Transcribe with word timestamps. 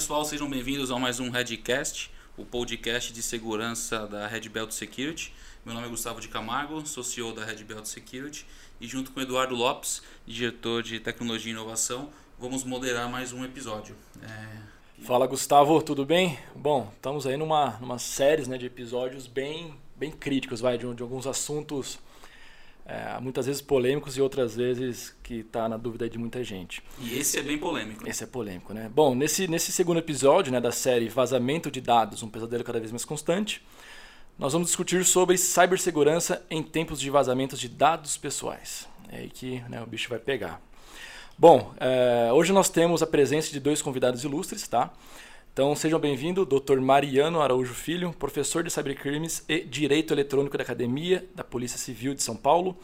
pessoal, 0.00 0.24
sejam 0.24 0.48
bem-vindos 0.48 0.90
a 0.90 0.98
mais 0.98 1.20
um 1.20 1.28
Redcast, 1.28 2.10
o 2.34 2.42
podcast 2.42 3.12
de 3.12 3.22
segurança 3.22 4.06
da 4.06 4.26
Red 4.26 4.48
Belt 4.48 4.70
Security. 4.70 5.30
Meu 5.62 5.74
nome 5.74 5.88
é 5.88 5.90
Gustavo 5.90 6.22
de 6.22 6.28
Camargo, 6.28 6.86
sou 6.86 7.04
CEO 7.04 7.34
da 7.34 7.44
Red 7.44 7.62
Belt 7.64 7.84
Security 7.84 8.46
e 8.80 8.86
junto 8.86 9.10
com 9.10 9.20
Eduardo 9.20 9.54
Lopes, 9.54 10.02
diretor 10.26 10.82
de 10.82 10.98
tecnologia 11.00 11.52
e 11.52 11.54
inovação, 11.54 12.08
vamos 12.38 12.64
moderar 12.64 13.10
mais 13.10 13.34
um 13.34 13.44
episódio. 13.44 13.94
É... 14.22 15.04
Fala 15.04 15.26
Gustavo, 15.26 15.82
tudo 15.82 16.06
bem? 16.06 16.38
Bom, 16.56 16.90
estamos 16.96 17.26
aí 17.26 17.36
numa, 17.36 17.76
numa 17.78 17.98
série 17.98 18.48
né, 18.48 18.56
de 18.56 18.64
episódios 18.64 19.26
bem, 19.26 19.74
bem 19.96 20.10
críticos, 20.10 20.62
vai, 20.62 20.78
de, 20.78 20.94
de 20.94 21.02
alguns 21.02 21.26
assuntos 21.26 21.98
é, 22.90 23.20
muitas 23.20 23.46
vezes 23.46 23.62
polêmicos 23.62 24.16
e 24.16 24.20
outras 24.20 24.56
vezes 24.56 25.14
que 25.22 25.34
está 25.34 25.68
na 25.68 25.76
dúvida 25.76 26.10
de 26.10 26.18
muita 26.18 26.42
gente. 26.42 26.82
E 26.98 27.16
esse 27.16 27.38
é 27.38 27.42
bem 27.42 27.56
polêmico. 27.56 28.08
Esse 28.08 28.24
é 28.24 28.26
polêmico, 28.26 28.74
né? 28.74 28.90
Bom, 28.92 29.14
nesse, 29.14 29.46
nesse 29.46 29.70
segundo 29.70 29.98
episódio 29.98 30.50
né, 30.50 30.60
da 30.60 30.72
série 30.72 31.08
Vazamento 31.08 31.70
de 31.70 31.80
Dados, 31.80 32.20
um 32.24 32.28
pesadelo 32.28 32.64
cada 32.64 32.80
vez 32.80 32.90
mais 32.90 33.04
constante, 33.04 33.64
nós 34.36 34.52
vamos 34.52 34.68
discutir 34.68 35.04
sobre 35.04 35.38
cibersegurança 35.38 36.44
em 36.50 36.64
tempos 36.64 36.98
de 36.98 37.08
vazamentos 37.10 37.60
de 37.60 37.68
dados 37.68 38.16
pessoais. 38.16 38.88
É 39.08 39.18
aí 39.18 39.30
que 39.30 39.60
né, 39.68 39.80
o 39.80 39.86
bicho 39.86 40.08
vai 40.08 40.18
pegar. 40.18 40.60
Bom, 41.38 41.72
é, 41.78 42.32
hoje 42.32 42.52
nós 42.52 42.68
temos 42.68 43.04
a 43.04 43.06
presença 43.06 43.52
de 43.52 43.60
dois 43.60 43.80
convidados 43.80 44.24
ilustres, 44.24 44.66
tá? 44.66 44.92
Então 45.52 45.74
sejam 45.74 45.98
bem-vindos, 45.98 46.46
Dr. 46.46 46.78
Mariano 46.78 47.40
Araújo 47.40 47.74
Filho, 47.74 48.12
professor 48.12 48.62
de 48.62 48.70
Cybercrimes 48.70 49.42
e 49.48 49.64
Direito 49.64 50.14
Eletrônico 50.14 50.56
da 50.56 50.62
Academia 50.62 51.26
da 51.34 51.42
Polícia 51.42 51.76
Civil 51.76 52.14
de 52.14 52.22
São 52.22 52.36
Paulo 52.36 52.78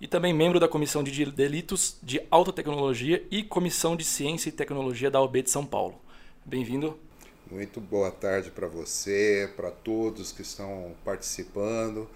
e 0.00 0.08
também 0.08 0.32
membro 0.32 0.58
da 0.58 0.66
Comissão 0.66 1.04
de 1.04 1.26
Delitos 1.26 1.98
de 2.02 2.22
Alta 2.30 2.54
Tecnologia 2.54 3.22
e 3.30 3.42
Comissão 3.42 3.94
de 3.94 4.02
Ciência 4.02 4.48
e 4.48 4.52
Tecnologia 4.52 5.10
da 5.10 5.20
OB 5.20 5.42
de 5.42 5.50
São 5.50 5.66
Paulo. 5.66 6.00
Bem-vindo. 6.42 6.98
Muito 7.50 7.82
boa 7.82 8.10
tarde 8.10 8.50
para 8.50 8.66
você, 8.66 9.52
para 9.54 9.70
todos 9.70 10.32
que 10.32 10.40
estão 10.40 10.94
participando 11.04 12.08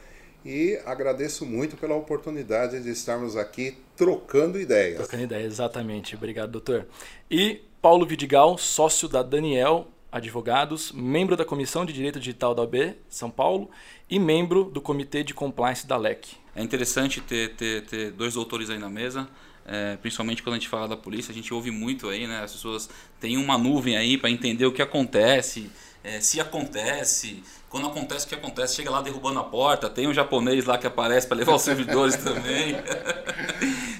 e 0.45 0.81
agradeço 0.87 1.45
muito 1.45 1.77
pela 1.77 1.95
oportunidade 1.95 2.83
de 2.83 2.89
estarmos 2.91 3.37
aqui 3.37 3.77
trocando 3.97 4.59
ideias. 4.59 4.97
Trocando 4.97 5.25
ideias, 5.25 5.53
exatamente. 5.53 6.17
Obrigado, 6.17 6.53
doutor. 6.53 6.87
E 7.31 7.61
Paulo 7.81 8.05
Vidigal, 8.07 8.59
sócio 8.59 9.09
da 9.09 9.23
Daniel 9.23 9.89
Advogados, 10.13 10.93
membro 10.93 11.37
da 11.37 11.45
Comissão 11.45 11.85
de 11.85 11.93
Direito 11.93 12.19
Digital 12.19 12.55
da 12.55 12.63
OB 12.63 12.97
São 13.09 13.31
Paulo 13.31 13.71
e 14.09 14.19
membro 14.19 14.65
do 14.65 14.81
Comitê 14.81 15.23
de 15.23 15.33
Compliance 15.33 15.87
da 15.87 15.97
LEC. 15.97 16.37
É 16.55 16.63
interessante 16.63 17.21
ter, 17.21 17.55
ter, 17.55 17.87
ter 17.87 18.11
dois 18.11 18.35
doutores 18.35 18.71
aí 18.71 18.79
na 18.79 18.89
mesa. 18.89 19.29
É, 19.65 19.97
principalmente 19.99 20.43
quando 20.43 20.55
a 20.55 20.59
gente 20.59 20.69
fala 20.69 20.89
da 20.89 20.97
polícia, 20.97 21.31
a 21.31 21.35
gente 21.35 21.55
ouve 21.55 21.71
muito 21.71 22.09
aí, 22.09 22.27
né? 22.27 22.43
As 22.43 22.53
pessoas 22.53 22.91
têm 23.21 23.37
uma 23.37 23.57
nuvem 23.57 23.97
aí 23.97 24.19
para 24.19 24.29
entender 24.29 24.67
o 24.67 24.73
que 24.73 24.83
acontece, 24.83 25.71
é, 26.03 26.21
se 26.21 26.41
acontece, 26.41 27.45
quando 27.69 27.87
acontece 27.87 28.25
o 28.25 28.29
que 28.29 28.35
acontece, 28.35 28.75
chega 28.75 28.91
lá 28.91 29.03
derrubando 29.03 29.39
a 29.39 29.45
porta, 29.45 29.89
tem 29.89 30.09
um 30.09 30.15
japonês 30.15 30.65
lá 30.65 30.79
que 30.79 30.87
aparece 30.87 31.27
para 31.27 31.37
levar 31.37 31.55
os 31.55 31.63
servidores 31.63 32.17
também. 32.25 32.75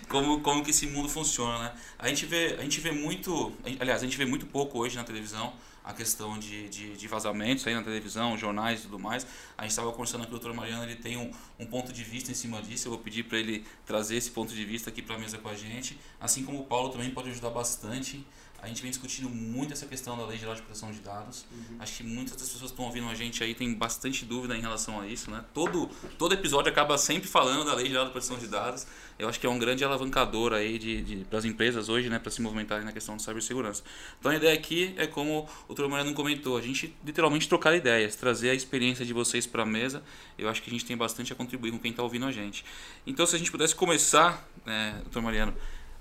como, 0.09 0.41
como 0.41 0.65
que 0.65 0.71
esse 0.71 0.87
mundo 0.87 1.09
funciona, 1.09 1.59
né? 1.59 1.73
A 1.99 2.09
gente 2.09 2.25
vê, 2.27 2.57
a 2.59 2.63
gente 2.63 2.81
vê 2.81 2.91
muito, 2.91 3.53
aliás, 3.79 4.03
a 4.03 4.05
gente 4.05 4.17
vê 4.17 4.25
muito 4.25 4.47
pouco 4.47 4.79
hoje 4.79 4.97
na 4.97 5.05
televisão 5.05 5.53
a 5.91 5.95
questão 5.95 6.39
de, 6.39 6.69
de, 6.69 6.97
de 6.97 7.09
vazamentos 7.09 7.67
aí 7.67 7.75
na 7.75 7.83
televisão, 7.83 8.37
jornais 8.39 8.81
e 8.81 8.83
tudo 8.85 8.99
mais. 8.99 9.27
A 9.59 9.63
gente 9.63 9.71
estava 9.73 9.91
conversando 9.91 10.23
com 10.23 10.29
o 10.29 10.31
doutor 10.31 10.55
Mariano, 10.55 10.85
ele 10.85 10.97
tem 10.97 11.17
um, 11.17 11.31
um 11.59 11.67
ponto 11.67 11.93
de 11.93 12.03
vista 12.05 12.31
em 12.31 12.35
cima 12.35 12.63
disso. 12.63 12.89
Eu 12.89 12.93
vou 12.93 13.01
pedir 13.01 13.25
para 13.25 13.39
ele 13.39 13.65
trazer 13.85 14.17
esse 14.17 14.31
ponto 14.31 14.55
de 14.55 14.65
vista 14.65 14.91
aqui 14.91 15.03
para 15.03 15.17
a 15.17 15.19
mesa 15.19 15.39
com 15.39 15.49
a 15.49 15.55
gente. 15.55 15.99
Assim 16.21 16.45
como 16.45 16.61
o 16.61 16.65
Paulo 16.65 16.91
também 16.91 17.11
pode 17.11 17.31
ajudar 17.31 17.51
bastante 17.51 18.25
a 18.63 18.69
gente 18.69 18.83
vem 18.83 18.91
discutindo 18.91 19.29
muito 19.29 19.73
essa 19.73 19.87
questão 19.87 20.17
da 20.17 20.27
Lei 20.27 20.39
Geral 20.39 20.55
de 20.55 20.63
Proteção 20.63 20.91
de 20.93 20.99
Dados. 21.01 21.47
Uhum. 21.51 21.77
Acho 21.79 21.97
que 21.97 22.03
muitas 22.03 22.37
das 22.37 22.49
pessoas 22.49 22.71
que 22.71 22.75
estão 22.75 22.85
ouvindo 22.85 23.09
a 23.09 23.15
gente 23.15 23.43
aí 23.43 23.55
tem 23.55 23.73
bastante 23.73 24.25
dúvida 24.25 24.57
em 24.57 24.61
relação 24.61 25.01
a 25.01 25.07
isso, 25.07 25.31
né? 25.31 25.45
Todo, 25.55 25.89
todo 26.19 26.35
episódio 26.35 26.71
acaba 26.71 26.99
sempre 26.99 27.29
falando 27.29 27.65
da 27.65 27.75
Lei 27.75 27.87
Geral 27.87 28.05
de 28.05 28.11
Proteção 28.11 28.39
de 28.39 28.47
Dados. 28.47 28.87
Eu 29.19 29.29
acho 29.29 29.39
que 29.39 29.47
é 29.47 29.51
um 29.51 29.59
grande 29.59 29.85
alavancador 29.85 30.53
aí 30.53 30.79
de, 30.79 31.03
de 31.03 31.25
para 31.25 31.39
as 31.39 31.45
empresas 31.45 31.89
hoje, 31.89 32.09
né, 32.09 32.19
para 32.19 32.31
se 32.31 32.41
movimentarem 32.41 32.85
na 32.85 32.93
questão 32.93 33.17
de 33.17 33.23
cibersegurança. 33.23 33.83
Então 34.19 34.33
a 34.33 34.37
ideia 34.37 34.55
aqui 34.55 34.95
é 34.97 35.07
como 35.07 35.49
o 35.69 35.75
Dr. 35.75 35.87
Mariano 35.89 36.15
comentou, 36.15 36.57
a 36.57 36.63
gente 36.63 36.95
literalmente 37.05 37.49
trocar 37.49 37.75
ideias, 37.75 38.17
trazer 38.17 38.51
a 38.51 38.55
experiência 38.55 39.05
de 39.05 39.13
vocês 39.13 39.47
para 39.47 39.63
a 39.63 39.67
mesa. 39.67 40.03
Eu 40.39 40.49
acho 40.49 40.63
que 40.63 40.71
a 40.71 40.73
gente 40.73 40.85
tem 40.85 40.97
bastante 40.97 41.33
a 41.33 41.37
contribuir 41.37 41.71
com 41.71 41.79
quem 41.79 41.91
está 41.91 42.03
ouvindo 42.03 42.27
a 42.27 42.33
gente. 42.33 42.65
Então 43.07 43.27
se 43.27 43.37
a 43.37 43.39
gente 43.39 43.51
pudesse 43.51 43.75
começar, 43.75 44.49
né, 44.65 45.03
Dr. 45.11 45.21
Mariano, 45.21 45.55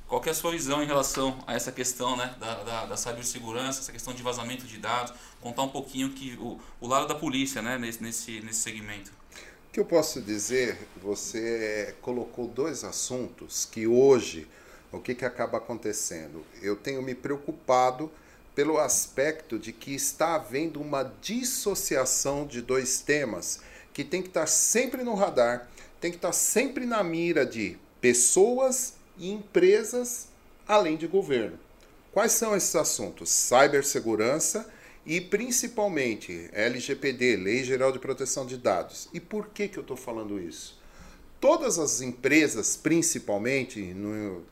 qual 0.10 0.24
é 0.26 0.32
a 0.32 0.34
sua 0.34 0.52
visão 0.52 0.82
em 0.82 0.88
relação 0.88 1.38
a 1.46 1.54
essa 1.54 1.72
questão 1.72 2.18
né, 2.18 2.36
da, 2.40 2.64
da, 2.64 2.86
da 2.88 2.98
cibersegurança, 2.98 3.80
essa 3.80 3.92
questão 3.92 4.12
de 4.12 4.24
vazamento 4.24 4.66
de 4.66 4.80
dados? 4.80 5.14
Contar 5.40 5.62
um 5.62 5.70
pouquinho 5.70 6.10
que 6.10 6.36
o, 6.42 6.60
o 6.82 6.88
lado 6.88 7.08
da 7.08 7.14
polícia 7.14 7.62
né, 7.62 7.78
nesse, 7.78 8.02
nesse, 8.02 8.42
nesse 8.42 8.60
segmento. 8.60 9.12
O 9.70 9.72
que 9.72 9.80
eu 9.80 9.86
posso 9.86 10.20
dizer, 10.20 10.80
você 11.00 11.96
colocou 12.02 12.48
dois 12.48 12.84
assuntos 12.84 13.66
que 13.66 13.86
hoje, 13.86 14.48
o 14.92 15.00
que, 15.00 15.14
que 15.14 15.24
acaba 15.24 15.60
acontecendo? 15.60 16.44
Eu 16.60 16.76
tenho 16.76 17.04
me 17.04 17.14
preocupado 17.14 18.12
pelo 18.56 18.80
aspecto 18.80 19.60
de 19.60 19.72
que 19.72 19.94
está 19.94 20.36
havendo 20.36 20.82
uma 20.82 21.04
dissociação 21.22 22.48
de 22.48 22.64
dois 22.64 23.00
temas 23.00 23.62
que 23.94 24.04
tem 24.04 24.24
que 24.24 24.30
estar 24.30 24.48
sempre 24.48 25.04
no 25.04 25.14
radar, 25.14 25.70
tem 26.02 26.10
que 26.10 26.18
estar 26.18 26.32
sempre 26.32 26.88
na 26.88 27.04
mira 27.04 27.46
de 27.46 27.78
pessoas 28.02 28.98
e 29.20 29.30
empresas, 29.30 30.30
além 30.68 30.96
de 30.98 31.06
governo. 31.06 31.60
Quais 32.12 32.32
são 32.32 32.56
esses 32.56 32.76
assuntos? 32.76 33.30
Cibersegurança 33.30 34.68
e 35.06 35.22
principalmente 35.22 36.50
LGPD, 36.54 37.36
Lei 37.36 37.64
Geral 37.64 37.92
de 37.92 38.00
Proteção 38.00 38.46
de 38.46 38.58
Dados. 38.58 39.10
E 39.14 39.20
por 39.20 39.50
que, 39.50 39.68
que 39.68 39.78
eu 39.78 39.82
estou 39.82 39.98
falando 39.98 40.40
isso? 40.40 40.80
Todas 41.40 41.78
as 41.78 42.02
empresas, 42.02 42.76
principalmente 42.76 43.80
no, 43.94 44.44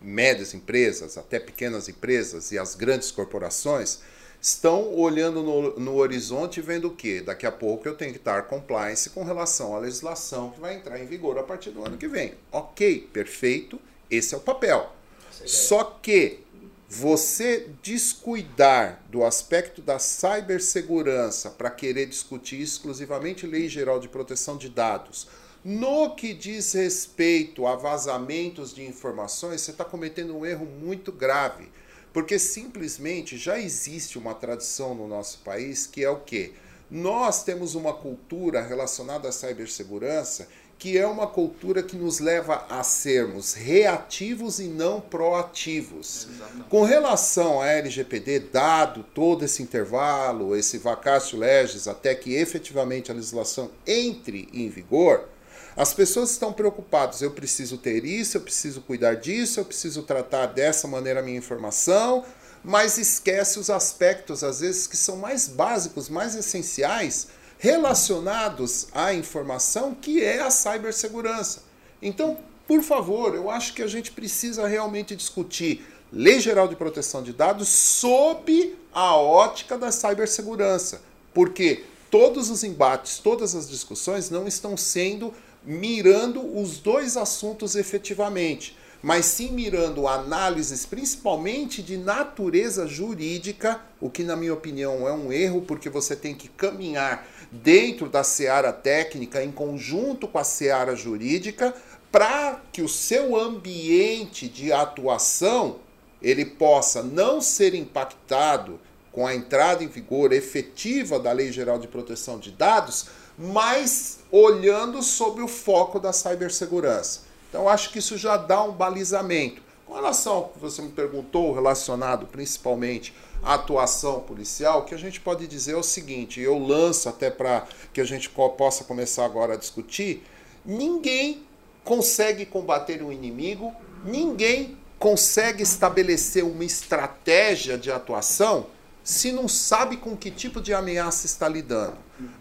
médias 0.00 0.54
empresas, 0.54 1.16
até 1.16 1.38
pequenas 1.38 1.88
empresas 1.88 2.52
e 2.52 2.58
as 2.58 2.74
grandes 2.74 3.10
corporações, 3.10 4.00
estão 4.40 4.94
olhando 4.94 5.42
no, 5.42 5.78
no 5.78 5.96
horizonte 5.96 6.60
vendo 6.60 6.88
o 6.88 6.94
que? 6.94 7.20
Daqui 7.20 7.46
a 7.46 7.52
pouco 7.52 7.88
eu 7.88 7.96
tenho 7.96 8.12
que 8.12 8.18
estar 8.18 8.42
compliance 8.42 9.10
com 9.10 9.24
relação 9.24 9.74
à 9.74 9.78
legislação 9.78 10.50
que 10.50 10.60
vai 10.60 10.76
entrar 10.76 11.00
em 11.00 11.06
vigor 11.06 11.38
a 11.38 11.42
partir 11.42 11.70
do 11.70 11.84
ano 11.84 11.96
que 11.96 12.06
vem. 12.06 12.34
Ok, 12.52 13.08
perfeito. 13.12 13.80
Esse 14.10 14.34
é 14.34 14.38
o 14.38 14.40
papel. 14.40 14.92
É 15.40 15.46
Só 15.46 15.84
que 15.84 16.40
você 16.88 17.68
descuidar 17.82 19.02
do 19.10 19.22
aspecto 19.22 19.82
da 19.82 19.98
cibersegurança 19.98 21.50
para 21.50 21.70
querer 21.70 22.06
discutir 22.06 22.60
exclusivamente 22.60 23.46
lei 23.46 23.68
geral 23.68 24.00
de 24.00 24.08
proteção 24.08 24.56
de 24.56 24.70
dados, 24.70 25.28
no 25.62 26.14
que 26.14 26.32
diz 26.32 26.72
respeito 26.72 27.66
a 27.66 27.76
vazamentos 27.76 28.72
de 28.72 28.86
informações, 28.86 29.60
você 29.60 29.72
está 29.72 29.84
cometendo 29.84 30.34
um 30.34 30.46
erro 30.46 30.64
muito 30.64 31.12
grave. 31.12 31.68
Porque 32.10 32.38
simplesmente 32.38 33.36
já 33.36 33.58
existe 33.60 34.16
uma 34.16 34.34
tradição 34.34 34.94
no 34.94 35.06
nosso 35.06 35.40
país 35.40 35.86
que 35.86 36.02
é 36.02 36.08
o 36.08 36.20
quê? 36.20 36.54
Nós 36.90 37.44
temos 37.44 37.74
uma 37.74 37.92
cultura 37.92 38.62
relacionada 38.62 39.28
à 39.28 39.32
cibersegurança 39.32 40.48
que 40.78 40.96
é 40.96 41.06
uma 41.06 41.26
cultura 41.26 41.82
que 41.82 41.96
nos 41.96 42.20
leva 42.20 42.64
a 42.70 42.84
sermos 42.84 43.52
reativos 43.52 44.60
e 44.60 44.68
não 44.68 45.00
proativos. 45.00 46.28
Exatamente. 46.30 46.68
Com 46.68 46.84
relação 46.84 47.60
à 47.60 47.66
LGPD, 47.66 48.38
dado 48.52 49.04
todo 49.12 49.44
esse 49.44 49.60
intervalo, 49.60 50.54
esse 50.54 50.78
vacácio 50.78 51.36
legis, 51.36 51.88
até 51.88 52.14
que 52.14 52.34
efetivamente 52.34 53.10
a 53.10 53.14
legislação 53.14 53.72
entre 53.84 54.48
em 54.52 54.68
vigor, 54.68 55.28
as 55.76 55.92
pessoas 55.92 56.30
estão 56.30 56.52
preocupadas. 56.52 57.22
Eu 57.22 57.32
preciso 57.32 57.76
ter 57.76 58.04
isso, 58.04 58.36
eu 58.36 58.40
preciso 58.40 58.80
cuidar 58.80 59.14
disso, 59.14 59.58
eu 59.58 59.64
preciso 59.64 60.04
tratar 60.04 60.46
dessa 60.46 60.86
maneira 60.86 61.18
a 61.18 61.22
minha 61.24 61.38
informação, 61.38 62.24
mas 62.62 62.98
esquece 62.98 63.58
os 63.58 63.68
aspectos, 63.68 64.44
às 64.44 64.60
vezes, 64.60 64.86
que 64.86 64.96
são 64.96 65.16
mais 65.16 65.48
básicos, 65.48 66.08
mais 66.08 66.36
essenciais 66.36 67.28
relacionados 67.58 68.86
à 68.92 69.12
informação, 69.12 69.94
que 69.94 70.22
é 70.22 70.40
a 70.40 70.50
cibersegurança. 70.50 71.64
Então, 72.00 72.38
por 72.66 72.82
favor, 72.82 73.34
eu 73.34 73.50
acho 73.50 73.74
que 73.74 73.82
a 73.82 73.86
gente 73.86 74.12
precisa 74.12 74.66
realmente 74.66 75.16
discutir 75.16 75.84
Lei 76.12 76.40
Geral 76.40 76.68
de 76.68 76.76
Proteção 76.76 77.22
de 77.22 77.32
Dados 77.32 77.68
sob 77.68 78.76
a 78.94 79.16
ótica 79.16 79.76
da 79.76 79.90
cibersegurança, 79.90 81.02
porque 81.34 81.84
todos 82.10 82.48
os 82.48 82.62
embates, 82.62 83.18
todas 83.18 83.54
as 83.54 83.68
discussões 83.68 84.30
não 84.30 84.46
estão 84.46 84.76
sendo 84.76 85.34
mirando 85.64 86.40
os 86.58 86.78
dois 86.78 87.16
assuntos 87.16 87.74
efetivamente 87.74 88.77
mas 89.02 89.26
sim 89.26 89.52
mirando 89.52 90.08
análises 90.08 90.84
principalmente 90.84 91.82
de 91.82 91.96
natureza 91.96 92.86
jurídica, 92.86 93.80
o 94.00 94.10
que, 94.10 94.22
na 94.22 94.34
minha 94.34 94.54
opinião, 94.54 95.06
é 95.06 95.12
um 95.12 95.32
erro, 95.32 95.62
porque 95.62 95.88
você 95.88 96.16
tem 96.16 96.34
que 96.34 96.48
caminhar 96.48 97.26
dentro 97.50 98.08
da 98.08 98.24
seara 98.24 98.72
técnica, 98.72 99.42
em 99.42 99.52
conjunto 99.52 100.26
com 100.26 100.38
a 100.38 100.44
seara 100.44 100.96
jurídica, 100.96 101.74
para 102.10 102.60
que 102.72 102.82
o 102.82 102.88
seu 102.88 103.36
ambiente 103.36 104.48
de 104.48 104.72
atuação 104.72 105.76
ele 106.20 106.44
possa 106.44 107.02
não 107.02 107.40
ser 107.40 107.74
impactado 107.74 108.80
com 109.12 109.26
a 109.26 109.34
entrada 109.34 109.84
em 109.84 109.88
vigor 109.88 110.32
efetiva 110.32 111.18
da 111.18 111.32
Lei 111.32 111.52
Geral 111.52 111.78
de 111.78 111.86
Proteção 111.86 112.38
de 112.38 112.50
Dados, 112.50 113.06
mas 113.38 114.18
olhando 114.30 115.02
sob 115.02 115.40
o 115.42 115.48
foco 115.48 116.00
da 116.00 116.12
cibersegurança. 116.12 117.27
Então, 117.48 117.68
acho 117.68 117.90
que 117.90 117.98
isso 117.98 118.16
já 118.16 118.36
dá 118.36 118.62
um 118.62 118.72
balizamento. 118.72 119.62
Com 119.86 119.94
relação 119.94 120.34
ao 120.34 120.48
que 120.48 120.58
você 120.58 120.82
me 120.82 120.90
perguntou, 120.90 121.54
relacionado 121.54 122.26
principalmente 122.26 123.14
à 123.42 123.54
atuação 123.54 124.20
policial, 124.20 124.80
o 124.80 124.84
que 124.84 124.94
a 124.94 124.98
gente 124.98 125.18
pode 125.18 125.46
dizer 125.46 125.72
é 125.72 125.76
o 125.76 125.82
seguinte: 125.82 126.40
eu 126.40 126.58
lanço 126.58 127.08
até 127.08 127.30
para 127.30 127.66
que 127.92 128.00
a 128.00 128.04
gente 128.04 128.28
possa 128.28 128.84
começar 128.84 129.24
agora 129.24 129.54
a 129.54 129.56
discutir. 129.56 130.22
Ninguém 130.62 131.42
consegue 131.82 132.44
combater 132.44 133.02
um 133.02 133.10
inimigo, 133.10 133.74
ninguém 134.04 134.76
consegue 134.98 135.62
estabelecer 135.62 136.44
uma 136.44 136.64
estratégia 136.64 137.78
de 137.78 137.90
atuação 137.90 138.66
se 139.02 139.32
não 139.32 139.48
sabe 139.48 139.96
com 139.96 140.14
que 140.14 140.30
tipo 140.30 140.60
de 140.60 140.74
ameaça 140.74 141.24
está 141.24 141.48
lidando. 141.48 141.96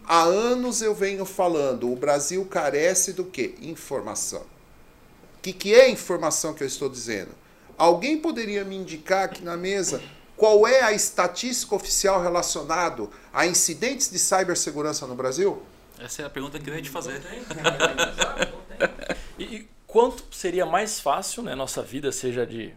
Há 0.05 0.23
anos 0.23 0.81
eu 0.81 0.93
venho 0.93 1.23
falando, 1.23 1.89
o 1.89 1.95
Brasil 1.95 2.43
carece 2.43 3.13
do 3.13 3.23
que? 3.23 3.55
Informação. 3.61 4.56
Que, 5.47 5.53
que 5.53 5.73
é 5.73 5.89
informação 5.89 6.53
que 6.53 6.61
eu 6.61 6.67
estou 6.67 6.89
dizendo? 6.89 7.31
Alguém 7.77 8.17
poderia 8.17 8.65
me 8.65 8.75
indicar 8.75 9.23
aqui 9.23 9.41
na 9.41 9.55
mesa 9.55 10.01
qual 10.35 10.67
é 10.67 10.81
a 10.81 10.91
estatística 10.91 11.73
oficial 11.73 12.21
relacionado 12.21 13.09
a 13.31 13.45
incidentes 13.45 14.11
de 14.11 14.19
cibersegurança 14.19 15.07
no 15.07 15.15
Brasil? 15.15 15.63
Essa 15.99 16.23
é 16.23 16.25
a 16.25 16.29
pergunta 16.29 16.59
que 16.59 16.69
eu 16.69 16.75
ia 16.75 16.81
te 16.81 16.89
fazer. 16.89 17.21
e, 19.39 19.43
e 19.43 19.69
quanto 19.85 20.25
seria 20.35 20.65
mais 20.65 20.99
fácil, 20.99 21.41
né, 21.43 21.55
nossa 21.55 21.81
vida, 21.81 22.11
seja 22.11 22.45
de 22.45 22.73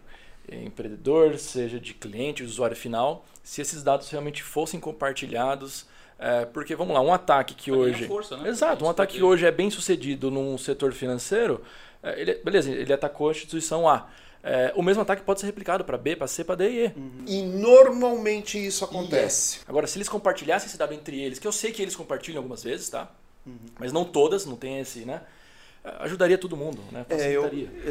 empreendedor, 0.49 1.39
seja 1.39 1.81
de 1.81 1.93
cliente, 1.93 2.45
usuário 2.45 2.77
final, 2.77 3.27
se 3.43 3.61
esses 3.61 3.83
dados 3.83 4.09
realmente 4.11 4.45
fossem 4.45 4.79
compartilhados. 4.79 5.87
É, 6.23 6.45
porque, 6.45 6.77
vamos 6.77 6.93
lá, 6.93 7.01
um 7.01 7.15
ataque 7.15 7.55
que 7.55 7.73
hoje. 7.73 8.07
Força, 8.07 8.37
né? 8.37 8.51
Exato, 8.51 8.85
um 8.85 8.91
ataque 8.91 9.17
que 9.17 9.23
hoje 9.23 9.47
é 9.47 9.51
bem 9.51 9.71
sucedido 9.71 10.31
num 10.31 10.59
setor 10.59 10.93
financeiro, 10.93 11.63
é, 12.03 12.21
ele, 12.21 12.35
beleza, 12.45 12.71
ele 12.71 12.93
atacou 12.93 13.31
a 13.31 13.33
instituição 13.33 13.89
A. 13.89 14.07
É, 14.43 14.71
o 14.77 14.83
mesmo 14.83 15.01
ataque 15.01 15.23
pode 15.23 15.41
ser 15.41 15.47
replicado 15.47 15.83
para 15.83 15.97
B, 15.97 16.15
para 16.17 16.27
C, 16.27 16.45
para 16.45 16.57
D 16.57 16.71
e 16.71 16.85
E. 16.85 16.87
Uhum. 16.95 17.25
E 17.27 17.43
normalmente 17.43 18.65
isso 18.65 18.85
acontece. 18.85 19.61
Agora, 19.67 19.87
se 19.87 19.97
eles 19.97 20.11
compartilhassem 20.11 20.69
esse 20.69 20.77
dado 20.77 20.93
entre 20.93 21.19
eles, 21.19 21.39
que 21.39 21.47
eu 21.47 21.53
sei 21.53 21.73
que 21.73 21.81
eles 21.81 21.97
compartilham 21.97 22.39
algumas 22.39 22.63
vezes, 22.63 22.91
tá? 22.91 23.11
Uhum. 23.47 23.57
Mas 23.79 23.91
não 23.91 24.05
todas, 24.05 24.45
não 24.45 24.57
tem 24.57 24.79
esse, 24.79 25.07
né? 25.07 25.23
Ajudaria 26.01 26.37
todo 26.37 26.55
mundo, 26.55 26.83
né? 26.93 27.07
É, 27.09 27.33
eu, 27.33 27.49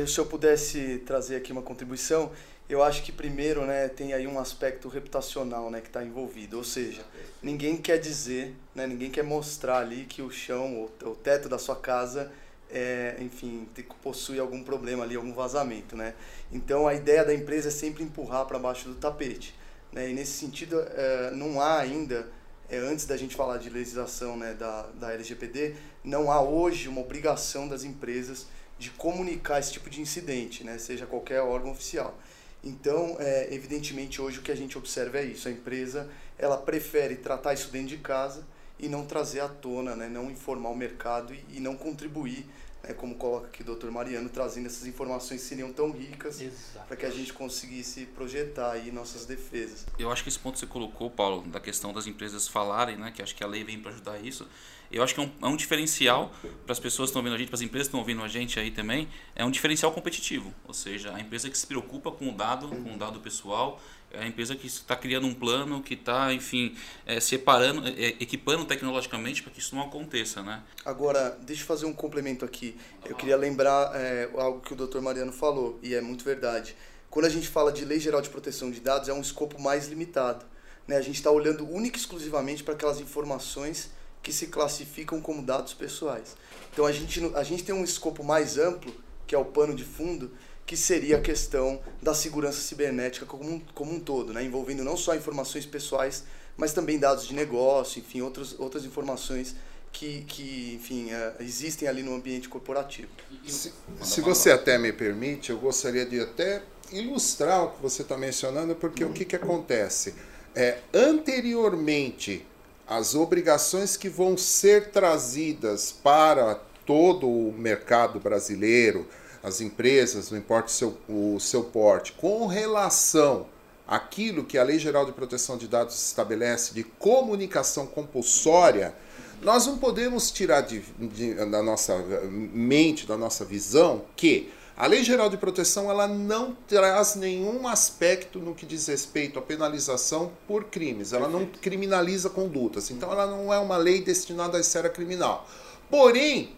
se 0.08 0.20
eu 0.20 0.26
pudesse 0.28 1.00
trazer 1.00 1.36
aqui 1.38 1.52
uma 1.52 1.64
contribuição, 1.64 2.32
eu 2.70 2.84
acho 2.84 3.02
que 3.02 3.12
primeiro, 3.12 3.66
né, 3.66 3.88
tem 3.88 4.14
aí 4.14 4.28
um 4.28 4.40
aspecto 4.40 4.88
reputacional, 4.88 5.72
né, 5.72 5.82
que 5.82 5.88
está 5.88 6.04
envolvido. 6.04 6.58
Ou 6.58 6.64
seja, 6.64 7.04
ninguém 7.42 7.76
quer 7.76 7.98
dizer, 7.98 8.56
né, 8.76 8.86
ninguém 8.86 9.10
quer 9.10 9.24
mostrar 9.24 9.80
ali 9.80 10.06
que 10.06 10.22
o 10.22 10.30
chão, 10.30 10.88
o, 11.04 11.16
teto 11.16 11.50
da 11.50 11.58
sua 11.58 11.76
casa 11.76 12.32
é, 12.72 13.16
enfim, 13.20 13.68
possui 14.04 14.40
algum 14.40 14.64
problema 14.64 15.04
ali, 15.04 15.16
algum 15.16 15.34
vazamento, 15.34 15.96
né? 15.96 16.14
Então 16.52 16.88
a 16.88 16.94
ideia 16.94 17.26
da 17.26 17.34
empresa 17.34 17.70
é 17.70 17.72
sempre 17.72 18.04
empurrar 18.04 18.46
para 18.46 18.60
baixo 18.60 18.88
do 18.88 18.96
tapete, 18.96 19.56
né? 19.92 20.10
E 20.10 20.14
nesse 20.14 20.34
sentido 20.34 20.80
é, 20.80 21.32
não 21.32 21.60
há 21.60 21.80
ainda, 21.80 22.30
é, 22.70 22.78
antes 22.78 23.06
da 23.08 23.18
gente 23.18 23.36
falar 23.36 23.58
de 23.58 23.72
legislação 23.72 24.38
né, 24.38 24.54
da, 24.54 24.84
da 24.94 25.12
LGPD, 25.14 25.76
não 26.04 26.32
há 26.32 26.42
hoje 26.42 26.88
uma 26.88 27.02
obrigação 27.02 27.68
das 27.68 27.84
empresas 27.84 28.46
de 28.78 28.92
comunicar 28.92 29.60
esse 29.60 29.74
tipo 29.74 29.90
de 29.90 30.00
incidente, 30.00 30.64
né? 30.64 30.78
Seja 30.78 31.08
qualquer 31.08 31.42
órgão 31.42 31.72
oficial. 31.72 32.16
Então, 32.64 33.16
é, 33.20 33.54
evidentemente 33.54 34.22
hoje 34.22 34.40
o 34.40 34.42
que 34.42 34.52
a 34.52 34.56
gente 34.56 34.78
observa 34.78 35.20
é 35.20 35.24
isso, 35.24 35.48
a 35.48 35.52
empresa 35.52 36.10
ela 36.38 36.58
prefere 36.58 37.16
tratar 37.16 37.54
isso 37.54 37.72
dentro 37.72 37.90
de 37.90 37.98
casa 37.98 38.46
e 38.78 38.88
não 38.88 39.06
trazer 39.06 39.42
à 39.42 39.48
tona, 39.48 39.96
né, 39.96 40.08
não 40.08 40.30
informar 40.30 40.70
o 40.70 40.76
mercado 40.76 41.34
e, 41.34 41.44
e 41.52 41.60
não 41.60 41.76
contribuir, 41.76 42.46
né, 42.84 42.94
como 42.94 43.16
coloca 43.16 43.48
aqui 43.48 43.62
o 43.62 43.76
Dr. 43.76 43.90
Mariano, 43.90 44.30
trazendo 44.30 44.68
essas 44.68 44.86
informações 44.86 45.42
que 45.42 45.48
seriam 45.48 45.72
tão 45.72 45.92
ricas 45.92 46.42
para 46.88 46.96
que 46.96 47.06
a 47.06 47.10
gente 47.10 47.34
conseguisse 47.34 48.06
projetar 48.08 48.72
aí 48.72 48.92
nossas 48.92 49.26
defesas. 49.26 49.86
Eu 49.98 50.12
acho 50.12 50.24
que 50.24 50.30
esse 50.30 50.40
ponto 50.40 50.54
que 50.54 50.60
você 50.60 50.68
colocou, 50.68 51.10
Paulo, 51.10 51.42
da 51.48 51.60
questão 51.60 51.94
das 51.94 52.08
empresas 52.08 52.48
falarem, 52.48 52.98
né, 52.98 53.12
que 53.12 53.22
acho 53.22 53.36
que 53.36 53.44
a 53.44 53.48
lei 53.48 53.64
vem 53.64 53.80
para 53.80 53.92
ajudar 53.92 54.20
isso, 54.20 54.48
eu 54.92 55.04
acho 55.04 55.14
que 55.14 55.22
é 55.22 55.24
um, 55.24 55.32
é 55.44 55.48
um 55.48 55.56
diferencial 55.56 56.32
para 56.66 56.74
as 56.74 56.80
pessoas 56.80 57.10
que 57.10 57.12
estão 57.12 57.20
ouvindo 57.20 57.36
a 57.36 57.38
gente, 57.38 57.48
para 57.48 57.56
as 57.56 57.62
empresas 57.62 57.88
que 57.88 57.90
estão 57.90 58.00
ouvindo 58.00 58.24
a 58.24 58.28
gente 58.28 58.60
aí 58.60 58.72
também, 58.72 59.08
é 59.36 59.46
um 59.46 59.52
diferencial 59.52 59.92
competitivo. 59.92 60.54
Ou 60.68 60.74
seja, 60.74 61.14
a 61.14 61.20
empresa 61.20 61.50
que 61.50 61.58
se 61.58 61.68
preocupa 61.68 62.12
com 62.12 62.30
o 62.30 62.32
dado, 62.32 62.70
com 62.70 62.96
o 62.96 62.98
dado 62.98 63.20
pessoal, 63.20 63.80
é 64.12 64.24
a 64.24 64.28
empresa 64.28 64.56
que 64.56 64.68
está 64.68 64.96
criando 64.96 65.28
um 65.28 65.34
plano, 65.34 65.82
que 65.82 65.94
está, 65.94 66.34
enfim, 66.34 66.76
é, 67.06 67.20
separando, 67.20 67.88
é, 67.88 68.16
equipando 68.20 68.66
tecnologicamente 68.66 69.44
para 69.44 69.52
que 69.52 69.60
isso 69.60 69.76
não 69.76 69.84
aconteça, 69.84 70.42
né? 70.42 70.64
Agora, 70.84 71.38
deixa 71.42 71.64
eu 71.64 71.68
fazer 71.68 71.86
um 71.86 71.94
complemento 71.94 72.44
aqui. 72.44 72.76
Eu 73.06 73.16
queria 73.16 73.38
lembrar 73.38 73.92
é, 73.96 74.30
algo 74.36 74.62
que 74.62 74.74
o 74.74 74.76
Dr. 74.76 75.00
Mariano 75.00 75.32
falou, 75.32 75.80
e 75.84 75.94
é 75.94 76.02
muito 76.02 76.24
verdade. 76.24 76.76
Quando 77.10 77.26
a 77.26 77.30
gente 77.30 77.48
fala 77.48 77.72
de 77.72 77.86
Lei 77.86 78.00
Geral 78.00 78.22
de 78.22 78.30
Proteção 78.30 78.72
de 78.72 78.80
Dados, 78.80 79.10
é 79.10 79.14
um 79.14 79.22
escopo 79.22 79.62
mais 79.62 79.88
limitado. 79.88 80.46
Né? 80.88 80.98
A 80.98 81.02
gente 81.02 81.16
está 81.16 81.32
olhando 81.32 81.68
única 81.68 81.98
e 81.98 82.00
exclusivamente 82.00 82.64
para 82.64 82.74
aquelas 82.74 83.00
informações 83.00 83.92
que 84.22 84.34
se 84.34 84.48
classificam 84.48 85.22
como 85.22 85.42
dados 85.42 85.74
pessoais. 85.74 86.36
Então 86.74 86.86
a 86.86 86.92
gente, 86.92 87.20
a 87.36 87.44
gente 87.44 87.64
tem 87.64 87.74
um 87.74 87.84
escopo 87.84 88.24
mais 88.24 88.58
amplo, 88.58 88.94
que 89.26 89.34
é 89.34 89.38
o 89.38 89.46
pano 89.46 89.76
de 89.76 89.84
fundo, 89.84 90.32
que 90.70 90.78
seria 90.78 91.18
a 91.18 91.20
questão 91.20 91.82
da 92.00 92.14
segurança 92.14 92.62
cibernética 92.62 93.26
como 93.26 93.44
um, 93.44 93.60
como 93.74 93.92
um 93.92 94.00
todo, 94.00 94.32
né? 94.32 94.44
envolvendo 94.44 94.84
não 94.84 94.96
só 94.96 95.16
informações 95.16 95.66
pessoais, 95.66 96.26
mas 96.56 96.74
também 96.74 97.00
dados 97.00 97.26
de 97.26 97.34
negócio, 97.34 97.98
enfim, 98.00 98.22
outros, 98.22 98.56
outras 98.60 98.86
informações 98.86 99.56
que, 99.92 100.22
que 100.28 100.76
enfim, 100.76 101.10
é, 101.10 101.34
existem 101.40 101.88
ali 101.88 102.04
no 102.04 102.14
ambiente 102.14 102.48
corporativo. 102.48 103.10
Se, 103.48 103.74
se 104.00 104.22
você 104.22 104.52
até 104.52 104.78
me 104.78 104.94
permite, 104.94 105.50
eu 105.50 105.58
gostaria 105.58 106.06
de 106.06 106.20
até 106.20 106.62
ilustrar 106.92 107.64
o 107.64 107.72
que 107.72 107.82
você 107.82 108.04
está 108.04 108.16
mencionando, 108.16 108.76
porque 108.76 109.04
o 109.04 109.12
que, 109.12 109.26
que 109.26 109.36
acontece? 109.36 110.14
É, 110.54 110.78
anteriormente 110.94 112.46
as 112.88 113.16
obrigações 113.16 113.98
que 113.98 114.08
vão 114.08 114.38
ser 114.38 114.92
trazidas 114.92 115.92
para 115.92 116.62
todo 116.86 117.28
o 117.28 117.52
mercado 117.58 118.20
brasileiro, 118.20 119.08
as 119.44 119.62
empresas, 119.62 120.32
não 120.32 120.38
importa 120.38 120.68
o 120.68 120.72
seu, 120.72 120.98
o 121.08 121.40
seu 121.40 121.64
porte, 121.64 122.14
com 122.14 122.46
relação 122.48 123.48
àquilo 123.88 124.44
que 124.44 124.58
a 124.58 124.64
Lei 124.64 124.78
Geral 124.78 125.06
de 125.06 125.12
Proteção 125.12 125.58
de 125.58 125.68
Dados 125.68 125.96
estabelece 125.96 126.74
de 126.74 126.84
comunicação 126.84 127.88
compulsória, 127.88 128.94
nós 129.42 129.66
não 129.66 129.78
podemos 129.78 130.32
tirar 130.32 130.62
de, 130.62 130.82
de, 131.00 131.34
da 131.34 131.64
nossa 131.64 131.98
mente, 132.30 133.08
da 133.08 133.18
nossa 133.18 133.46
visão, 133.46 134.04
que 134.16 134.52
a 134.80 134.88
Lei 134.88 135.04
Geral 135.04 135.30
de 135.30 135.38
Proteção 135.38 135.90
ela 135.90 136.08
não 136.08 136.56
traz 136.68 137.16
nenhum 137.16 137.68
aspecto 137.68 138.40
no 138.40 138.56
que 138.56 138.66
diz 138.66 138.88
respeito 138.88 139.38
à 139.38 139.42
penalização 139.42 140.32
por 140.48 140.66
crimes. 140.66 141.12
Ela 141.12 141.28
não 141.28 141.46
criminaliza 141.46 142.30
condutas. 142.30 142.90
Então, 142.90 143.12
ela 143.12 143.28
não 143.28 143.54
é 143.54 143.60
uma 143.60 143.76
lei 143.76 144.02
destinada 144.02 144.58
à 144.58 144.62
esfera 144.62 144.90
criminal. 144.90 145.46
Porém, 145.90 146.56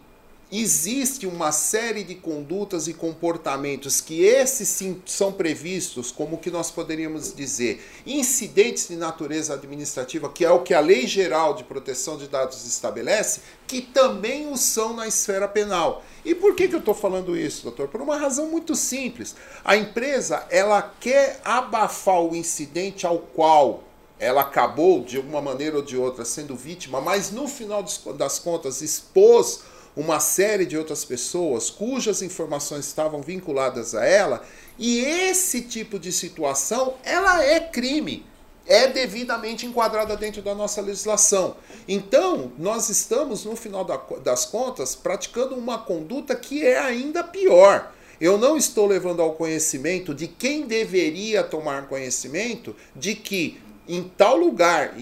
existe 0.52 1.26
uma 1.26 1.54
série 1.54 2.04
de 2.04 2.16
condutas 2.16 2.88
e 2.88 2.94
comportamentos 2.94 4.02
que 4.02 4.22
esses 4.24 4.68
sim 4.68 5.02
são 5.06 5.32
previstos 5.32 6.12
como 6.12 6.38
que 6.38 6.52
nós 6.52 6.70
poderíamos 6.70 7.34
dizer 7.34 7.82
incidentes 8.06 8.90
de 8.90 8.98
natureza 8.98 9.54
administrativa, 9.54 10.30
que 10.30 10.44
é 10.44 10.52
o 10.52 10.60
que 10.60 10.74
a 10.74 10.82
Lei 10.82 11.08
Geral 11.08 11.54
de 11.54 11.64
Proteção 11.64 12.18
de 12.18 12.28
Dados 12.28 12.66
estabelece, 12.66 13.40
que 13.66 13.82
também 13.82 14.52
o 14.52 14.58
são 14.58 14.94
na 14.94 15.08
esfera 15.08 15.48
penal. 15.48 16.04
E 16.26 16.36
por 16.36 16.54
que, 16.54 16.68
que 16.68 16.76
eu 16.76 16.80
estou 16.80 16.94
falando 16.94 17.38
isso, 17.38 17.64
doutor? 17.64 17.88
Por 17.88 18.02
uma 18.02 18.18
razão 18.18 18.48
muito 18.48 18.76
simples. 18.76 19.34
A 19.64 19.78
empresa 19.78 20.46
ela 20.50 20.82
quer 21.00 21.40
abafar 21.46 22.22
o 22.22 22.36
incidente 22.36 23.06
ao 23.06 23.20
qual 23.20 23.86
ela 24.20 24.42
acabou, 24.42 25.04
de 25.04 25.18
uma 25.18 25.42
maneira 25.42 25.78
ou 25.78 25.82
de 25.82 25.98
outra, 25.98 26.24
sendo 26.24 26.56
vítima, 26.56 27.02
mas 27.02 27.32
no 27.32 27.48
final 27.48 27.84
das 28.16 28.38
contas 28.38 28.82
expôs 28.82 29.62
uma 29.96 30.20
série 30.20 30.66
de 30.66 30.78
outras 30.78 31.04
pessoas 31.04 31.70
cujas 31.70 32.22
informações 32.22 32.86
estavam 32.86 33.22
vinculadas 33.22 33.94
a 33.94 34.06
ela, 34.06 34.42
e 34.80 35.00
esse 35.00 35.62
tipo 35.62 36.00
de 36.00 36.12
situação, 36.12 36.96
ela 37.04 37.44
é 37.44 37.60
crime, 37.60 38.26
é 38.66 38.88
devidamente 38.88 39.66
enquadrada 39.66 40.16
dentro 40.16 40.42
da 40.42 40.56
nossa 40.56 40.82
legislação. 40.82 41.56
Então, 41.88 42.52
nós 42.58 42.90
estamos, 42.90 43.44
no 43.44 43.56
final 43.56 43.84
das 43.84 44.46
contas, 44.46 44.96
praticando 44.96 45.56
uma 45.56 45.78
conduta 45.78 46.36
que 46.36 46.66
é 46.66 46.80
ainda 46.80 47.24
pior. 47.24 47.92
Eu 48.20 48.38
não 48.38 48.56
estou 48.56 48.86
levando 48.86 49.22
ao 49.22 49.34
conhecimento 49.34 50.14
de 50.14 50.28
quem 50.28 50.68
deveria 50.68 51.44
tomar 51.44 51.88
conhecimento 51.88 52.76
de 52.96 53.16
que 53.16 53.60
em 53.88 54.04
tal 54.04 54.38
lugar, 54.38 54.94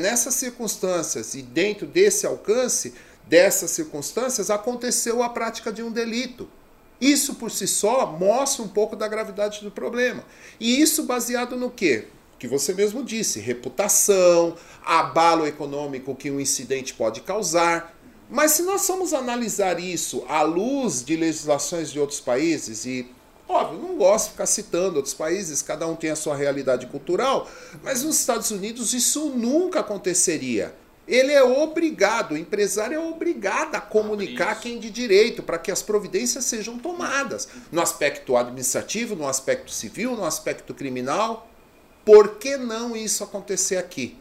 nessas 0.00 0.34
circunstâncias 0.34 1.34
e 1.34 1.42
dentro 1.42 1.86
desse 1.86 2.24
alcance, 2.24 2.94
dessas 3.26 3.70
circunstâncias, 3.70 4.50
aconteceu 4.50 5.22
a 5.22 5.28
prática 5.28 5.72
de 5.72 5.82
um 5.82 5.90
delito. 5.90 6.48
Isso 7.00 7.34
por 7.34 7.50
si 7.50 7.66
só 7.66 8.06
mostra 8.06 8.62
um 8.62 8.68
pouco 8.68 8.94
da 8.94 9.08
gravidade 9.08 9.60
do 9.62 9.70
problema. 9.70 10.24
E 10.60 10.80
isso 10.80 11.04
baseado 11.04 11.56
no 11.56 11.70
quê? 11.70 12.06
que 12.42 12.48
você 12.48 12.74
mesmo 12.74 13.04
disse, 13.04 13.38
reputação, 13.38 14.56
abalo 14.84 15.46
econômico 15.46 16.12
que 16.12 16.28
um 16.28 16.40
incidente 16.40 16.92
pode 16.92 17.20
causar. 17.20 17.96
Mas 18.28 18.50
se 18.50 18.64
nós 18.64 18.84
formos 18.84 19.12
analisar 19.12 19.78
isso 19.78 20.24
à 20.28 20.42
luz 20.42 21.04
de 21.04 21.14
legislações 21.14 21.92
de 21.92 22.00
outros 22.00 22.18
países, 22.18 22.84
e 22.84 23.08
óbvio, 23.48 23.78
não 23.78 23.96
gosto 23.96 24.24
de 24.24 24.30
ficar 24.32 24.46
citando 24.46 24.96
outros 24.96 25.14
países, 25.14 25.62
cada 25.62 25.86
um 25.86 25.94
tem 25.94 26.10
a 26.10 26.16
sua 26.16 26.34
realidade 26.34 26.88
cultural, 26.88 27.48
mas 27.80 28.02
nos 28.02 28.18
Estados 28.18 28.50
Unidos 28.50 28.92
isso 28.92 29.26
nunca 29.28 29.78
aconteceria. 29.78 30.74
Ele 31.06 31.32
é 31.32 31.42
obrigado, 31.42 32.32
o 32.32 32.38
empresário 32.38 32.94
é 32.94 33.00
obrigado 33.00 33.74
a 33.74 33.80
comunicar 33.80 34.60
quem 34.60 34.78
de 34.78 34.88
direito 34.88 35.42
para 35.42 35.58
que 35.58 35.70
as 35.70 35.82
providências 35.82 36.44
sejam 36.44 36.78
tomadas 36.78 37.48
no 37.72 37.80
aspecto 37.80 38.36
administrativo, 38.36 39.16
no 39.16 39.26
aspecto 39.26 39.72
civil, 39.72 40.14
no 40.14 40.24
aspecto 40.24 40.72
criminal. 40.72 41.48
Por 42.04 42.36
que 42.36 42.56
não 42.56 42.96
isso 42.96 43.24
acontecer 43.24 43.76
aqui? 43.76 44.16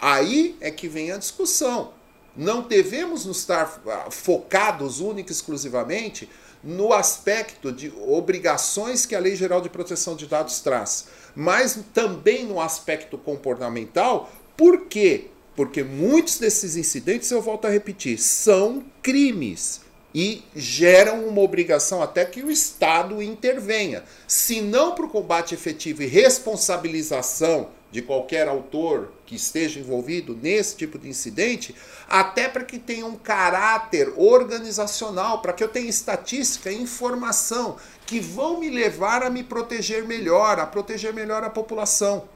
Aí 0.00 0.56
é 0.60 0.70
que 0.70 0.88
vem 0.88 1.12
a 1.12 1.18
discussão. 1.18 1.92
Não 2.34 2.62
devemos 2.62 3.26
nos 3.26 3.38
estar 3.38 3.82
ah, 3.86 4.10
focados 4.10 5.00
única 5.00 5.30
e 5.30 5.34
exclusivamente 5.34 6.28
no 6.62 6.92
aspecto 6.92 7.72
de 7.72 7.92
obrigações 8.06 9.04
que 9.04 9.14
a 9.14 9.20
Lei 9.20 9.36
Geral 9.36 9.60
de 9.60 9.68
Proteção 9.68 10.16
de 10.16 10.26
Dados 10.26 10.60
traz, 10.60 11.06
mas 11.34 11.78
também 11.92 12.44
no 12.44 12.60
aspecto 12.60 13.18
comportamental. 13.18 14.30
Por 14.56 14.86
quê? 14.86 15.28
Porque 15.58 15.82
muitos 15.82 16.38
desses 16.38 16.76
incidentes, 16.76 17.28
eu 17.32 17.42
volto 17.42 17.64
a 17.64 17.68
repetir, 17.68 18.16
são 18.16 18.84
crimes 19.02 19.80
e 20.14 20.44
geram 20.54 21.26
uma 21.26 21.40
obrigação 21.40 22.00
até 22.00 22.24
que 22.24 22.44
o 22.44 22.48
Estado 22.48 23.20
intervenha. 23.20 24.04
Se 24.28 24.60
não 24.60 24.94
para 24.94 25.06
o 25.06 25.08
combate 25.08 25.54
efetivo 25.54 26.04
e 26.04 26.06
responsabilização 26.06 27.70
de 27.90 28.00
qualquer 28.00 28.46
autor 28.46 29.10
que 29.26 29.34
esteja 29.34 29.80
envolvido 29.80 30.38
nesse 30.40 30.76
tipo 30.76 30.96
de 30.96 31.08
incidente, 31.08 31.74
até 32.08 32.48
para 32.48 32.62
que 32.62 32.78
tenha 32.78 33.04
um 33.04 33.16
caráter 33.16 34.12
organizacional, 34.16 35.42
para 35.42 35.52
que 35.52 35.64
eu 35.64 35.68
tenha 35.68 35.90
estatística 35.90 36.70
e 36.70 36.80
informação 36.80 37.78
que 38.06 38.20
vão 38.20 38.60
me 38.60 38.70
levar 38.70 39.24
a 39.24 39.28
me 39.28 39.42
proteger 39.42 40.06
melhor, 40.06 40.60
a 40.60 40.66
proteger 40.66 41.12
melhor 41.12 41.42
a 41.42 41.50
população. 41.50 42.28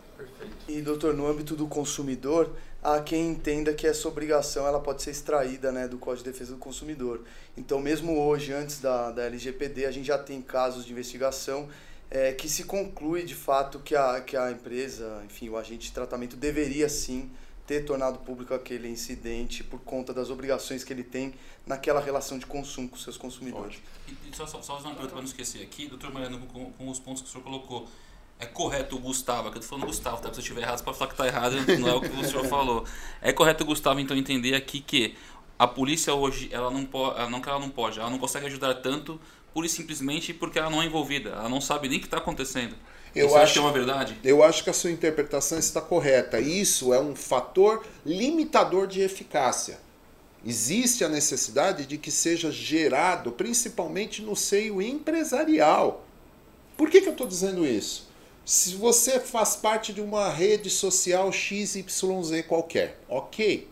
E, 0.69 0.81
doutor, 0.81 1.14
no 1.14 1.26
âmbito 1.26 1.55
do 1.55 1.67
consumidor, 1.67 2.50
há 2.83 3.01
quem 3.01 3.29
entenda 3.29 3.73
que 3.73 3.87
essa 3.87 4.09
obrigação 4.09 4.67
ela 4.67 4.81
pode 4.81 5.03
ser 5.03 5.11
extraída 5.11 5.71
né, 5.71 5.87
do 5.87 5.99
Código 5.99 6.25
de 6.25 6.33
Defesa 6.33 6.53
do 6.53 6.59
Consumidor. 6.59 7.23
Então, 7.57 7.79
mesmo 7.79 8.19
hoje, 8.19 8.53
antes 8.53 8.81
da, 8.81 9.11
da 9.11 9.23
LGPD, 9.25 9.87
a 9.87 9.91
gente 9.91 10.07
já 10.07 10.19
tem 10.19 10.43
casos 10.43 10.85
de 10.85 10.93
investigação 10.93 11.69
é, 12.11 12.33
que 12.33 12.49
se 12.49 12.65
conclui 12.65 13.25
de 13.25 13.35
fato 13.35 13.79
que 13.79 13.95
a, 13.95 14.21
que 14.21 14.37
a 14.37 14.51
empresa, 14.51 15.23
enfim, 15.25 15.49
o 15.49 15.57
agente 15.57 15.87
de 15.87 15.93
tratamento 15.93 16.37
deveria 16.37 16.89
sim 16.89 17.31
ter 17.67 17.85
tornado 17.85 18.19
público 18.19 18.53
aquele 18.53 18.89
incidente 18.89 19.62
por 19.62 19.81
conta 19.81 20.12
das 20.12 20.29
obrigações 20.29 20.83
que 20.83 20.93
ele 20.93 21.05
tem 21.05 21.33
naquela 21.67 22.01
relação 22.01 22.39
de 22.39 22.45
consumo 22.45 22.89
com 22.89 22.97
seus 22.97 23.17
consumidores. 23.17 23.79
E, 24.09 24.37
só, 24.37 24.47
só, 24.47 24.61
só 24.61 24.75
uma 24.79 24.91
pergunta 24.91 25.09
para 25.09 25.19
não 25.19 25.25
esquecer 25.25 25.62
aqui, 25.62 25.87
doutor 25.87 26.12
Mariano, 26.12 26.39
com, 26.47 26.73
com, 26.73 26.89
os 26.89 26.99
pontos 26.99 27.23
que 27.23 27.29
o 27.29 27.33
senhor 27.33 27.45
colocou. 27.45 27.89
É 28.43 28.47
correto 28.47 28.97
o 28.97 28.99
Gustavo, 28.99 29.53
que 29.53 29.59
eu 29.59 29.61
estou 29.61 29.79
falando 29.79 29.87
Gustavo, 29.87 30.17
tá? 30.17 30.29
se 30.33 30.41
eu 30.41 30.43
estiver 30.43 30.63
errado, 30.63 30.79
você 30.79 30.85
pode 30.85 30.99
falar 30.99 31.09
que 31.09 31.15
está 31.15 31.29
errado, 31.29 31.55
não 31.79 31.89
é 31.89 31.95
o 31.95 32.01
que 32.01 32.09
o 32.09 32.25
senhor 32.29 32.45
falou. 32.47 32.85
É 33.21 33.33
correto 33.33 33.63
o 33.63 33.67
Gustavo, 33.69 34.01
então, 34.01 34.17
entender 34.17 34.57
aqui 34.57 34.81
que 34.81 35.15
a 35.57 35.69
polícia 35.69 36.13
hoje, 36.13 36.49
ela 36.51 36.69
não 36.69 36.85
pode, 36.85 37.31
não 37.31 37.41
que 37.41 37.49
ela 37.49 37.61
não 37.61 37.71
pode, 37.71 38.01
ela 38.01 38.11
não 38.11 38.19
consegue 38.19 38.47
ajudar 38.47 38.75
tanto 38.75 39.21
pura 39.55 39.65
e 39.65 39.69
simplesmente 39.69 40.35
porque 40.35 40.59
ela 40.59 40.69
não 40.69 40.83
é 40.83 40.87
envolvida, 40.87 41.31
ela 41.31 41.49
não 41.49 41.61
sabe 41.61 41.89
nem 41.89 41.99
o 41.99 42.01
que 42.01 42.09
está 42.09 42.17
acontecendo. 42.17 42.75
Eu 43.15 43.29
Você 43.29 43.39
acho 43.39 43.53
que 43.53 43.59
é 43.61 43.63
uma 43.63 43.71
verdade? 43.71 44.19
Eu 44.25 44.43
acho 44.43 44.65
que 44.65 44.71
a 44.71 44.73
sua 44.73 44.91
interpretação 44.91 45.57
está 45.57 45.81
correta. 45.81 46.41
Isso 46.41 46.93
é 46.93 47.01
um 47.01 47.15
fator 47.15 47.87
limitador 48.05 48.89
de 48.89 49.03
eficácia. 49.03 49.79
Existe 50.45 51.05
a 51.05 51.09
necessidade 51.09 51.87
de 51.87 51.97
que 51.97 52.11
seja 52.11 52.51
gerado, 52.51 53.31
principalmente 53.31 54.21
no 54.21 54.35
seio 54.35 54.83
empresarial. 54.83 56.05
Por 56.77 56.91
que, 56.91 57.01
que 57.01 57.07
eu 57.07 57.13
estou 57.13 57.29
dizendo 57.29 57.65
isso? 57.65 58.11
Se 58.45 58.75
você 58.75 59.21
faz 59.21 59.55
parte 59.55 59.93
de 59.93 60.01
uma 60.01 60.29
rede 60.29 60.69
social 60.69 61.31
XYZ 61.31 62.45
qualquer, 62.49 62.99
ok. 63.09 63.69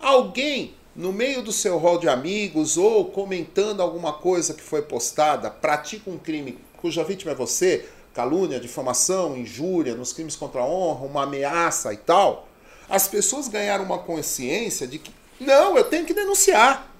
Alguém 0.00 0.74
no 0.94 1.12
meio 1.12 1.42
do 1.42 1.52
seu 1.52 1.76
rol 1.76 1.98
de 1.98 2.08
amigos 2.08 2.78
ou 2.78 3.04
comentando 3.04 3.82
alguma 3.82 4.14
coisa 4.14 4.54
que 4.54 4.62
foi 4.62 4.80
postada, 4.80 5.50
pratica 5.50 6.10
um 6.10 6.16
crime 6.16 6.58
cuja 6.78 7.04
vítima 7.04 7.32
é 7.32 7.34
você, 7.34 7.86
calúnia, 8.14 8.58
difamação, 8.58 9.36
injúria, 9.36 9.94
nos 9.94 10.12
crimes 10.12 10.36
contra 10.36 10.62
a 10.62 10.66
honra, 10.66 11.04
uma 11.04 11.24
ameaça 11.24 11.92
e 11.92 11.98
tal, 11.98 12.48
as 12.88 13.06
pessoas 13.06 13.48
ganharam 13.48 13.84
uma 13.84 13.98
consciência 13.98 14.86
de 14.86 14.98
que 14.98 15.10
não, 15.38 15.76
eu 15.76 15.84
tenho 15.84 16.06
que 16.06 16.14
denunciar. 16.14 16.90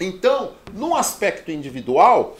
Então, 0.00 0.54
no 0.74 0.96
aspecto 0.96 1.52
individual, 1.52 2.36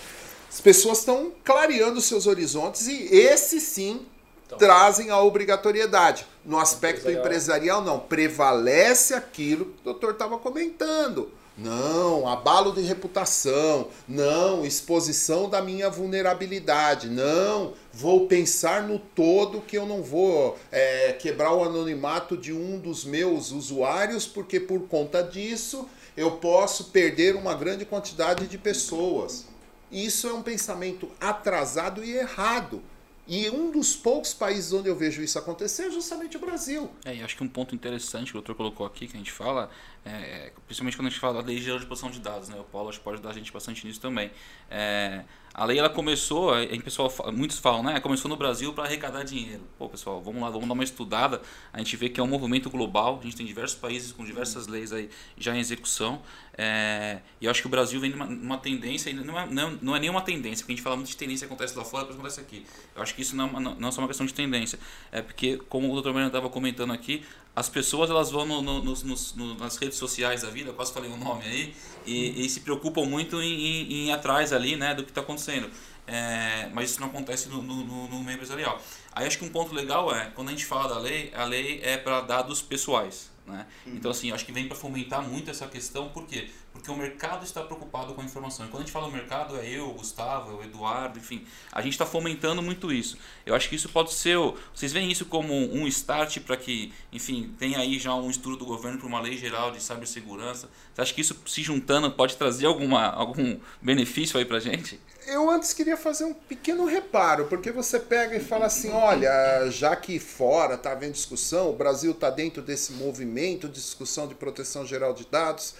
as 0.52 0.60
pessoas 0.60 0.98
estão 0.98 1.32
clareando 1.42 2.00
seus 2.00 2.26
horizontes 2.26 2.86
e 2.86 3.08
esse 3.14 3.58
sim 3.58 4.04
então, 4.44 4.58
trazem 4.58 5.08
a 5.08 5.18
obrigatoriedade. 5.18 6.26
No 6.44 6.58
aspecto 6.58 7.10
empresarial. 7.10 7.24
empresarial, 7.24 7.82
não. 7.82 7.98
Prevalece 7.98 9.14
aquilo 9.14 9.66
que 9.66 9.80
o 9.80 9.84
doutor 9.84 10.12
estava 10.12 10.36
comentando. 10.38 11.30
Não, 11.56 12.28
abalo 12.28 12.72
de 12.72 12.82
reputação. 12.82 13.88
Não, 14.06 14.64
exposição 14.64 15.48
da 15.48 15.62
minha 15.62 15.88
vulnerabilidade. 15.88 17.08
Não, 17.08 17.72
vou 17.90 18.26
pensar 18.26 18.82
no 18.82 18.98
todo 18.98 19.60
que 19.60 19.78
eu 19.78 19.86
não 19.86 20.02
vou 20.02 20.58
é, 20.70 21.12
quebrar 21.12 21.54
o 21.54 21.64
anonimato 21.64 22.36
de 22.36 22.52
um 22.52 22.78
dos 22.78 23.04
meus 23.06 23.52
usuários, 23.52 24.26
porque 24.26 24.60
por 24.60 24.82
conta 24.82 25.22
disso 25.22 25.88
eu 26.14 26.32
posso 26.32 26.84
perder 26.84 27.36
uma 27.36 27.54
grande 27.54 27.86
quantidade 27.86 28.46
de 28.46 28.58
pessoas. 28.58 29.51
Isso 29.92 30.26
é 30.26 30.32
um 30.32 30.42
pensamento 30.42 31.10
atrasado 31.20 32.02
e 32.02 32.16
errado. 32.16 32.82
E 33.28 33.48
um 33.50 33.70
dos 33.70 33.94
poucos 33.94 34.34
países 34.34 34.72
onde 34.72 34.88
eu 34.88 34.96
vejo 34.96 35.22
isso 35.22 35.38
acontecer 35.38 35.84
é 35.84 35.90
justamente 35.90 36.36
o 36.36 36.40
Brasil. 36.40 36.90
É, 37.04 37.14
e 37.14 37.22
acho 37.22 37.36
que 37.36 37.44
um 37.44 37.48
ponto 37.48 37.74
interessante 37.74 38.32
que 38.32 38.38
o 38.38 38.40
doutor 38.40 38.56
colocou 38.56 38.84
aqui, 38.84 39.06
que 39.06 39.14
a 39.14 39.18
gente 39.18 39.30
fala, 39.30 39.70
é, 40.04 40.50
principalmente 40.66 40.96
quando 40.96 41.06
a 41.06 41.10
gente 41.10 41.20
fala 41.20 41.40
da 41.40 41.46
lei 41.46 41.58
geral 41.58 41.78
de 41.78 41.86
proteção 41.86 42.10
de 42.10 42.18
dados, 42.18 42.48
né? 42.48 42.58
o 42.58 42.64
Paulo 42.64 42.88
acho 42.88 42.98
que 42.98 43.04
pode 43.04 43.16
ajudar 43.16 43.30
a 43.30 43.34
gente 43.34 43.52
bastante 43.52 43.86
nisso 43.86 44.00
também. 44.00 44.32
É, 44.68 45.22
a 45.54 45.64
lei 45.66 45.78
ela 45.78 45.90
começou, 45.90 46.54
a 46.54 46.66
pessoal, 46.82 47.12
muitos 47.32 47.58
falam, 47.58 47.82
né? 47.82 48.00
Começou 48.00 48.28
no 48.28 48.36
Brasil 48.36 48.72
para 48.72 48.84
arrecadar 48.84 49.22
dinheiro. 49.22 49.62
Pô, 49.78 49.86
pessoal, 49.86 50.20
vamos 50.22 50.40
lá, 50.40 50.48
vamos 50.48 50.66
dar 50.66 50.72
uma 50.72 50.84
estudada. 50.84 51.42
A 51.72 51.78
gente 51.78 51.94
vê 51.96 52.08
que 52.08 52.18
é 52.18 52.22
um 52.22 52.26
movimento 52.26 52.70
global. 52.70 53.18
A 53.20 53.24
gente 53.24 53.36
tem 53.36 53.44
diversos 53.44 53.78
países 53.78 54.12
com 54.12 54.24
diversas 54.24 54.66
leis 54.66 54.92
aí 54.92 55.10
já 55.36 55.54
em 55.54 55.58
execução. 55.58 56.22
É, 56.56 57.20
e 57.38 57.44
eu 57.44 57.50
acho 57.50 57.60
que 57.60 57.66
o 57.66 57.70
Brasil 57.70 58.00
vem 58.00 58.10
numa, 58.10 58.24
numa 58.24 58.58
tendência, 58.58 59.12
não 59.12 59.38
é, 59.38 59.46
não, 59.46 59.78
não 59.82 59.96
é 59.96 60.00
nenhuma 60.00 60.22
tendência, 60.22 60.64
porque 60.64 60.72
a 60.72 60.76
gente 60.76 60.84
fala 60.84 60.96
muito 60.96 61.08
de 61.08 61.16
tendência 61.16 61.46
acontece 61.46 61.76
lá 61.76 61.84
fora, 61.84 62.04
depois 62.04 62.18
acontece 62.18 62.40
aqui. 62.40 62.66
Eu 62.94 63.02
acho 63.02 63.14
que 63.14 63.22
isso 63.22 63.36
não, 63.36 63.48
é 63.48 63.60
não, 63.60 63.74
não 63.74 63.88
é 63.88 63.92
só 63.92 64.00
uma 64.00 64.08
questão 64.08 64.24
de 64.24 64.32
tendência. 64.32 64.78
É 65.10 65.20
porque, 65.20 65.58
como 65.68 65.92
o 65.92 66.00
Dr. 66.00 66.08
Mariano 66.08 66.28
estava 66.28 66.48
comentando 66.48 66.92
aqui, 66.92 67.24
as 67.54 67.68
pessoas 67.68 68.10
elas 68.10 68.30
vão 68.30 68.46
no, 68.46 68.62
no, 68.62 68.82
no, 68.82 69.54
nas 69.56 69.76
redes 69.76 69.98
sociais 69.98 70.42
da 70.42 70.50
vida, 70.50 70.70
eu 70.70 70.74
quase 70.74 70.92
falei 70.92 71.10
o 71.10 71.14
um 71.14 71.18
nome 71.18 71.44
aí, 71.44 71.74
e, 72.06 72.44
e, 72.44 72.48
se 72.48 72.60
preocupam 72.60 73.04
muito 73.04 73.40
em, 73.42 73.52
em, 73.52 73.92
em 73.92 74.08
ir 74.08 74.12
atrás 74.12 74.52
ali 74.52 74.74
né, 74.74 74.94
do 74.94 75.04
que 75.04 75.10
está 75.10 75.20
acontecendo. 75.20 75.70
É, 76.06 76.68
mas 76.72 76.90
isso 76.90 77.00
não 77.00 77.08
acontece 77.08 77.48
no, 77.48 77.62
no, 77.62 78.08
no, 78.08 78.24
meio 78.24 78.34
empresarial. 78.34 78.80
Aí 79.12 79.26
acho 79.26 79.38
que 79.38 79.44
um 79.44 79.50
ponto 79.50 79.72
legal 79.72 80.12
é, 80.14 80.32
quando 80.34 80.48
a 80.48 80.50
gente 80.50 80.66
fala 80.66 80.94
da 80.94 80.98
lei, 80.98 81.32
a 81.34 81.44
lei 81.44 81.80
é 81.82 81.96
para 81.96 82.22
dados 82.22 82.60
pessoais. 82.60 83.30
Né? 83.46 83.66
Uhum. 83.86 83.94
Então, 83.96 84.10
assim, 84.10 84.32
acho 84.32 84.44
que 84.44 84.52
vem 84.52 84.66
para 84.66 84.76
fomentar 84.76 85.22
muito 85.22 85.50
essa 85.50 85.66
questão, 85.66 86.08
por 86.08 86.26
quê? 86.26 86.48
Porque 86.72 86.90
o 86.90 86.96
mercado 86.96 87.44
está 87.44 87.62
preocupado 87.62 88.14
com 88.14 88.20
a 88.20 88.24
informação. 88.24 88.66
E 88.66 88.68
quando 88.68 88.82
a 88.82 88.84
gente 88.84 88.92
fala 88.92 89.10
mercado, 89.10 89.56
é 89.56 89.68
eu, 89.68 89.90
o 89.90 89.94
Gustavo, 89.94 90.52
é 90.52 90.54
o 90.54 90.64
Eduardo, 90.64 91.18
enfim, 91.18 91.46
a 91.70 91.82
gente 91.82 91.92
está 91.92 92.06
fomentando 92.06 92.62
muito 92.62 92.90
isso. 92.90 93.18
Eu 93.44 93.54
acho 93.54 93.68
que 93.68 93.76
isso 93.76 93.88
pode 93.88 94.12
ser. 94.12 94.36
Vocês 94.74 94.92
veem 94.92 95.10
isso 95.10 95.26
como 95.26 95.54
um 95.54 95.86
start 95.86 96.40
para 96.40 96.56
que, 96.56 96.92
enfim, 97.12 97.54
tenha 97.58 97.78
aí 97.78 97.98
já 97.98 98.14
um 98.14 98.30
estudo 98.30 98.56
do 98.56 98.64
governo 98.64 98.98
para 98.98 99.06
uma 99.06 99.20
lei 99.20 99.36
geral 99.36 99.70
de 99.70 99.82
cibersegurança? 99.82 100.68
Você 100.94 101.00
acha 101.02 101.14
que 101.14 101.20
isso 101.20 101.36
se 101.46 101.62
juntando 101.62 102.10
pode 102.10 102.36
trazer 102.36 102.66
alguma, 102.66 103.06
algum 103.06 103.58
benefício 103.80 104.38
aí 104.38 104.44
para 104.44 104.58
gente? 104.58 104.98
eu 105.26 105.48
antes 105.50 105.72
queria 105.72 105.96
fazer 105.96 106.24
um 106.24 106.34
pequeno 106.34 106.84
reparo, 106.84 107.46
porque 107.46 107.70
você 107.70 107.98
pega 107.98 108.36
e 108.36 108.40
fala 108.40 108.66
assim, 108.66 108.90
olha, 108.90 109.70
já 109.70 109.94
que 109.94 110.18
fora 110.18 110.74
está 110.74 110.92
havendo 110.92 111.12
discussão, 111.12 111.70
o 111.70 111.72
Brasil 111.72 112.12
está 112.12 112.30
dentro 112.30 112.62
desse 112.62 112.92
movimento 112.92 113.68
de 113.68 113.74
discussão 113.74 114.26
de 114.26 114.34
proteção 114.34 114.84
geral 114.84 115.14
de 115.14 115.24
dados, 115.26 115.74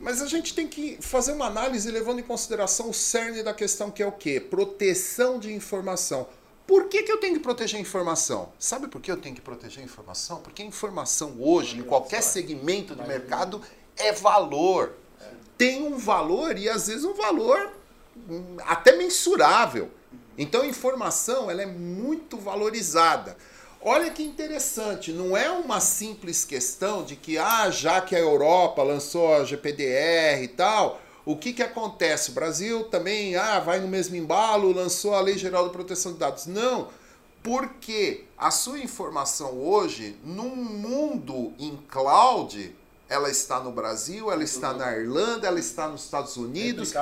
mas 0.00 0.22
a 0.22 0.26
gente 0.26 0.54
tem 0.54 0.66
que 0.66 0.98
fazer 1.00 1.32
uma 1.32 1.46
análise 1.46 1.90
levando 1.90 2.20
em 2.20 2.22
consideração 2.22 2.90
o 2.90 2.94
cerne 2.94 3.42
da 3.42 3.52
questão, 3.52 3.90
que 3.90 4.02
é 4.02 4.06
o 4.06 4.12
quê? 4.12 4.40
Proteção 4.40 5.38
de 5.38 5.52
informação. 5.52 6.28
Por 6.66 6.84
que, 6.84 7.02
que 7.02 7.10
eu 7.10 7.18
tenho 7.18 7.34
que 7.34 7.40
proteger 7.40 7.78
a 7.78 7.82
informação? 7.82 8.52
Sabe 8.58 8.88
por 8.88 9.00
que 9.00 9.10
eu 9.10 9.16
tenho 9.16 9.34
que 9.34 9.40
proteger 9.40 9.82
a 9.82 9.84
informação? 9.84 10.40
Porque 10.40 10.62
a 10.62 10.66
informação 10.66 11.36
hoje, 11.40 11.78
em 11.78 11.82
qualquer 11.82 12.22
segmento 12.22 12.94
do 12.94 13.04
mercado, 13.04 13.62
é 13.96 14.12
valor. 14.12 14.92
Tem 15.56 15.82
um 15.82 15.96
valor 15.96 16.58
e 16.58 16.68
às 16.68 16.86
vezes 16.86 17.04
um 17.04 17.14
valor 17.14 17.72
até 18.66 18.96
mensurável. 18.96 19.90
Então 20.36 20.62
a 20.62 20.66
informação 20.66 21.50
ela 21.50 21.62
é 21.62 21.66
muito 21.66 22.36
valorizada. 22.36 23.36
Olha 23.80 24.10
que 24.10 24.24
interessante, 24.24 25.12
não 25.12 25.36
é 25.36 25.48
uma 25.48 25.78
simples 25.78 26.44
questão 26.44 27.04
de 27.04 27.14
que, 27.14 27.38
ah, 27.38 27.70
já 27.70 28.00
que 28.00 28.16
a 28.16 28.18
Europa 28.18 28.82
lançou 28.82 29.32
a 29.34 29.44
GPDR 29.44 30.42
e 30.42 30.48
tal, 30.48 31.00
o 31.24 31.36
que, 31.36 31.52
que 31.52 31.62
acontece? 31.62 32.30
O 32.30 32.34
Brasil 32.34 32.84
também 32.84 33.36
ah, 33.36 33.60
vai 33.60 33.78
no 33.78 33.86
mesmo 33.86 34.16
embalo, 34.16 34.72
lançou 34.72 35.14
a 35.14 35.20
Lei 35.20 35.38
Geral 35.38 35.66
de 35.66 35.72
Proteção 35.72 36.12
de 36.12 36.18
Dados. 36.18 36.46
Não, 36.46 36.88
porque 37.40 38.24
a 38.36 38.50
sua 38.50 38.80
informação 38.80 39.52
hoje, 39.60 40.16
num 40.24 40.56
mundo 40.56 41.52
em 41.56 41.76
cloud, 41.88 42.74
ela 43.08 43.30
está 43.30 43.58
no 43.58 43.72
Brasil, 43.72 44.30
ela 44.30 44.44
está 44.44 44.74
na 44.74 44.94
Irlanda, 44.94 45.48
ela 45.48 45.58
está 45.58 45.88
nos 45.88 46.04
Estados 46.04 46.36
Unidos. 46.36 46.92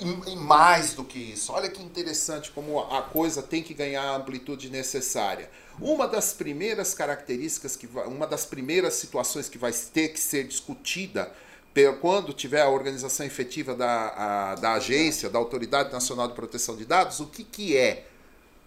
E, 0.00 0.32
e, 0.32 0.36
mais 0.36 0.92
do 0.92 1.02
que 1.02 1.18
isso. 1.18 1.50
Olha 1.50 1.70
que 1.70 1.82
interessante 1.82 2.50
como 2.50 2.78
a 2.78 3.00
coisa 3.02 3.42
tem 3.42 3.62
que 3.62 3.72
ganhar 3.72 4.02
a 4.02 4.16
amplitude 4.16 4.68
necessária. 4.68 5.50
Uma 5.80 6.06
das 6.06 6.34
primeiras 6.34 6.92
características, 6.92 7.74
que 7.74 7.86
vai, 7.86 8.06
uma 8.06 8.26
das 8.26 8.44
primeiras 8.44 8.94
situações 8.94 9.48
que 9.48 9.56
vai 9.56 9.72
ter 9.72 10.08
que 10.08 10.20
ser 10.20 10.46
discutida 10.46 11.32
quando 12.00 12.32
tiver 12.32 12.62
a 12.62 12.70
organização 12.70 13.26
efetiva 13.26 13.74
da, 13.74 14.08
a, 14.08 14.54
da 14.54 14.72
agência, 14.74 15.28
da 15.28 15.38
Autoridade 15.38 15.92
Nacional 15.92 16.26
de 16.28 16.34
Proteção 16.34 16.74
de 16.74 16.86
Dados, 16.86 17.20
o 17.20 17.26
que, 17.26 17.44
que 17.44 17.76
é 17.76 18.06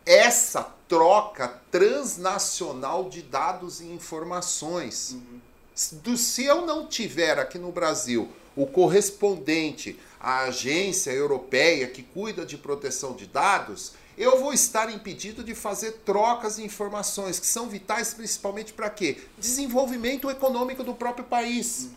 essa 0.05 0.75
troca 0.87 1.47
transnacional 1.71 3.09
de 3.09 3.23
dados 3.23 3.81
e 3.81 3.85
informações? 3.85 5.11
Uhum 5.13 5.48
do, 6.03 6.17
se 6.17 6.45
eu 6.45 6.65
não 6.65 6.87
tiver 6.87 7.39
aqui 7.39 7.57
no 7.57 7.71
Brasil 7.71 8.29
o 8.55 8.65
correspondente 8.65 9.99
à 10.19 10.41
agência 10.41 11.11
europeia 11.11 11.87
que 11.87 12.03
cuida 12.03 12.45
de 12.45 12.57
proteção 12.57 13.13
de 13.13 13.25
dados, 13.25 13.93
eu 14.17 14.37
vou 14.39 14.53
estar 14.53 14.91
impedido 14.91 15.43
de 15.43 15.55
fazer 15.55 16.01
trocas 16.05 16.57
de 16.57 16.63
informações 16.63 17.39
que 17.39 17.47
são 17.47 17.69
vitais 17.69 18.13
principalmente 18.13 18.73
para 18.73 18.89
quê? 18.89 19.17
Desenvolvimento 19.37 20.29
econômico 20.29 20.83
do 20.83 20.93
próprio 20.93 21.23
país. 21.23 21.89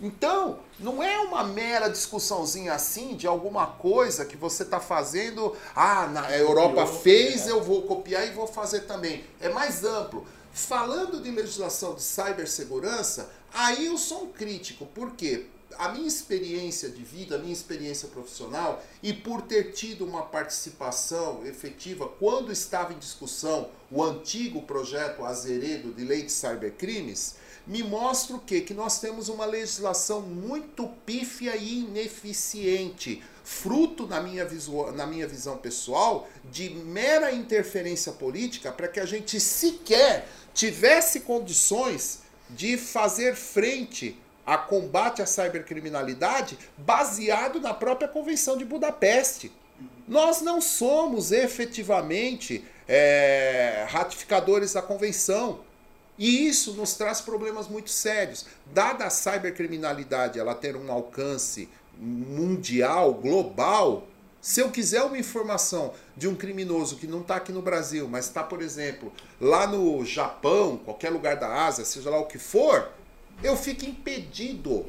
Então, 0.00 0.60
não 0.78 1.02
é 1.02 1.18
uma 1.18 1.42
mera 1.42 1.88
discussãozinha 1.88 2.72
assim 2.72 3.16
de 3.16 3.26
alguma 3.26 3.66
coisa 3.66 4.24
que 4.24 4.36
você 4.36 4.62
está 4.62 4.78
fazendo, 4.78 5.56
ah, 5.74 6.06
na 6.06 6.30
Europa 6.36 6.86
fez, 6.86 7.48
eu 7.48 7.62
vou 7.62 7.82
copiar 7.82 8.26
e 8.26 8.30
vou 8.30 8.46
fazer 8.46 8.82
também. 8.82 9.24
É 9.40 9.48
mais 9.48 9.84
amplo. 9.84 10.24
Falando 10.52 11.22
de 11.22 11.30
legislação 11.30 11.94
de 11.94 12.02
cibersegurança, 12.02 13.30
aí 13.52 13.86
eu 13.86 13.96
sou 13.96 14.24
um 14.24 14.32
crítico, 14.32 14.86
porque 14.94 15.46
a 15.76 15.90
minha 15.90 16.08
experiência 16.08 16.88
de 16.88 17.02
vida, 17.02 17.36
a 17.36 17.38
minha 17.38 17.52
experiência 17.52 18.08
profissional, 18.08 18.82
e 19.02 19.12
por 19.12 19.42
ter 19.42 19.72
tido 19.72 20.04
uma 20.04 20.22
participação 20.22 21.46
efetiva 21.46 22.08
quando 22.18 22.50
estava 22.50 22.92
em 22.92 22.98
discussão 22.98 23.70
o 23.90 24.02
antigo 24.02 24.62
projeto 24.62 25.24
Azeredo 25.24 25.92
de 25.92 26.04
Lei 26.04 26.22
de 26.22 26.32
Cybercrimes, 26.32 27.36
me 27.68 27.82
mostra 27.82 28.34
o 28.34 28.40
quê? 28.40 28.62
Que 28.62 28.72
nós 28.72 28.98
temos 28.98 29.28
uma 29.28 29.44
legislação 29.44 30.22
muito 30.22 30.88
pífia 31.04 31.54
e 31.54 31.80
ineficiente, 31.80 33.22
fruto, 33.44 34.06
na 34.06 34.20
minha, 34.20 34.48
na 34.94 35.06
minha 35.06 35.26
visão 35.26 35.58
pessoal, 35.58 36.26
de 36.50 36.70
mera 36.70 37.30
interferência 37.30 38.12
política 38.12 38.72
para 38.72 38.88
que 38.88 38.98
a 38.98 39.04
gente 39.04 39.38
sequer 39.38 40.26
tivesse 40.54 41.20
condições 41.20 42.20
de 42.48 42.78
fazer 42.78 43.36
frente 43.36 44.18
a 44.46 44.56
combate 44.56 45.20
à 45.20 45.26
cibercriminalidade 45.26 46.58
baseado 46.78 47.60
na 47.60 47.74
própria 47.74 48.08
Convenção 48.08 48.56
de 48.56 48.64
Budapeste. 48.64 49.52
Nós 50.08 50.40
não 50.40 50.58
somos 50.62 51.32
efetivamente 51.32 52.64
é, 52.88 53.86
ratificadores 53.90 54.72
da 54.72 54.80
convenção. 54.80 55.60
E 56.18 56.48
isso 56.48 56.72
nos 56.74 56.94
traz 56.94 57.20
problemas 57.20 57.68
muito 57.68 57.90
sérios. 57.90 58.46
Dada 58.66 59.04
a 59.04 59.10
cybercriminalidade 59.10 60.38
ela 60.38 60.54
ter 60.54 60.76
um 60.76 60.90
alcance 60.90 61.68
mundial, 62.00 63.14
global, 63.14 64.06
se 64.40 64.60
eu 64.60 64.70
quiser 64.70 65.02
uma 65.02 65.18
informação 65.18 65.92
de 66.16 66.28
um 66.28 66.34
criminoso 66.34 66.96
que 66.96 67.06
não 67.06 67.20
está 67.20 67.36
aqui 67.36 67.52
no 67.52 67.60
Brasil, 67.60 68.08
mas 68.08 68.26
está, 68.26 68.42
por 68.42 68.62
exemplo, 68.62 69.12
lá 69.40 69.66
no 69.66 70.04
Japão, 70.04 70.78
qualquer 70.78 71.10
lugar 71.10 71.36
da 71.36 71.66
Ásia, 71.66 71.84
seja 71.84 72.08
lá 72.08 72.18
o 72.18 72.26
que 72.26 72.38
for, 72.38 72.88
eu 73.42 73.56
fico 73.56 73.84
impedido. 73.84 74.86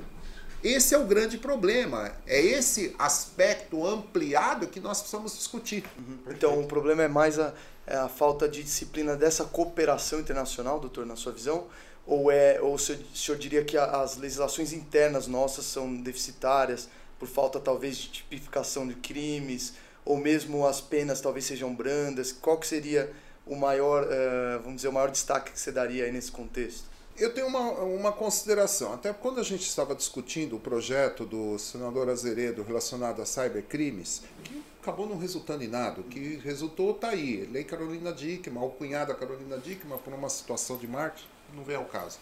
Esse 0.63 0.93
é 0.93 0.97
o 0.97 1.05
grande 1.05 1.37
problema. 1.37 2.11
É 2.27 2.39
esse 2.39 2.93
aspecto 2.99 3.85
ampliado 3.87 4.67
que 4.67 4.79
nós 4.79 4.99
precisamos 4.99 5.35
discutir. 5.35 5.83
Uhum. 5.97 6.17
Então, 6.29 6.59
o 6.59 6.67
problema 6.67 7.03
é 7.03 7.07
mais 7.07 7.39
a, 7.39 7.53
a 7.97 8.09
falta 8.09 8.47
de 8.47 8.63
disciplina 8.63 9.15
dessa 9.15 9.43
cooperação 9.45 10.19
internacional, 10.19 10.79
doutor, 10.79 11.05
na 11.05 11.15
sua 11.15 11.31
visão? 11.31 11.67
Ou, 12.05 12.31
é, 12.31 12.59
ou 12.61 12.73
o, 12.73 12.79
senhor, 12.79 13.01
o 13.13 13.17
senhor 13.17 13.37
diria 13.37 13.63
que 13.63 13.77
as 13.77 14.17
legislações 14.17 14.73
internas 14.73 15.27
nossas 15.27 15.65
são 15.65 15.95
deficitárias 15.95 16.89
por 17.19 17.27
falta 17.27 17.59
talvez 17.59 17.97
de 17.97 18.09
tipificação 18.09 18.87
de 18.87 18.95
crimes, 18.95 19.73
ou 20.05 20.17
mesmo 20.17 20.65
as 20.65 20.81
penas 20.81 21.21
talvez 21.21 21.45
sejam 21.45 21.75
brandas? 21.75 22.31
Qual 22.31 22.57
que 22.57 22.65
seria 22.65 23.11
o 23.45 23.55
maior, 23.55 24.03
uh, 24.03 24.59
vamos 24.61 24.77
dizer, 24.77 24.87
o 24.87 24.93
maior 24.93 25.11
destaque 25.11 25.51
que 25.51 25.59
você 25.59 25.71
daria 25.71 26.05
aí 26.05 26.11
nesse 26.11 26.31
contexto? 26.31 26.89
Eu 27.17 27.33
tenho 27.33 27.47
uma, 27.47 27.71
uma 27.71 28.11
consideração. 28.13 28.93
Até 28.93 29.11
quando 29.11 29.41
a 29.41 29.43
gente 29.43 29.67
estava 29.67 29.93
discutindo 29.93 30.55
o 30.55 30.59
projeto 30.59 31.25
do 31.25 31.59
senador 31.59 32.09
Azeredo 32.09 32.63
relacionado 32.63 33.21
a 33.21 33.25
cybercrimes, 33.25 34.21
que 34.45 34.63
acabou 34.81 35.07
não 35.07 35.17
resultando 35.17 35.63
em 35.63 35.67
nada. 35.67 36.01
O 36.01 36.03
que 36.03 36.37
resultou 36.37 36.91
está 36.91 37.09
aí. 37.09 37.47
Lei 37.51 37.63
Carolina 37.63 38.11
Dickmann, 38.11 38.63
o 38.65 38.69
cunhado 38.69 39.13
da 39.13 39.19
Carolina 39.19 39.57
Dickmann, 39.57 39.99
por 39.99 40.13
uma 40.13 40.29
situação 40.29 40.77
de 40.77 40.87
marketing, 40.87 41.27
não 41.53 41.63
vem 41.63 41.75
ao 41.75 41.85
caso. 41.85 42.19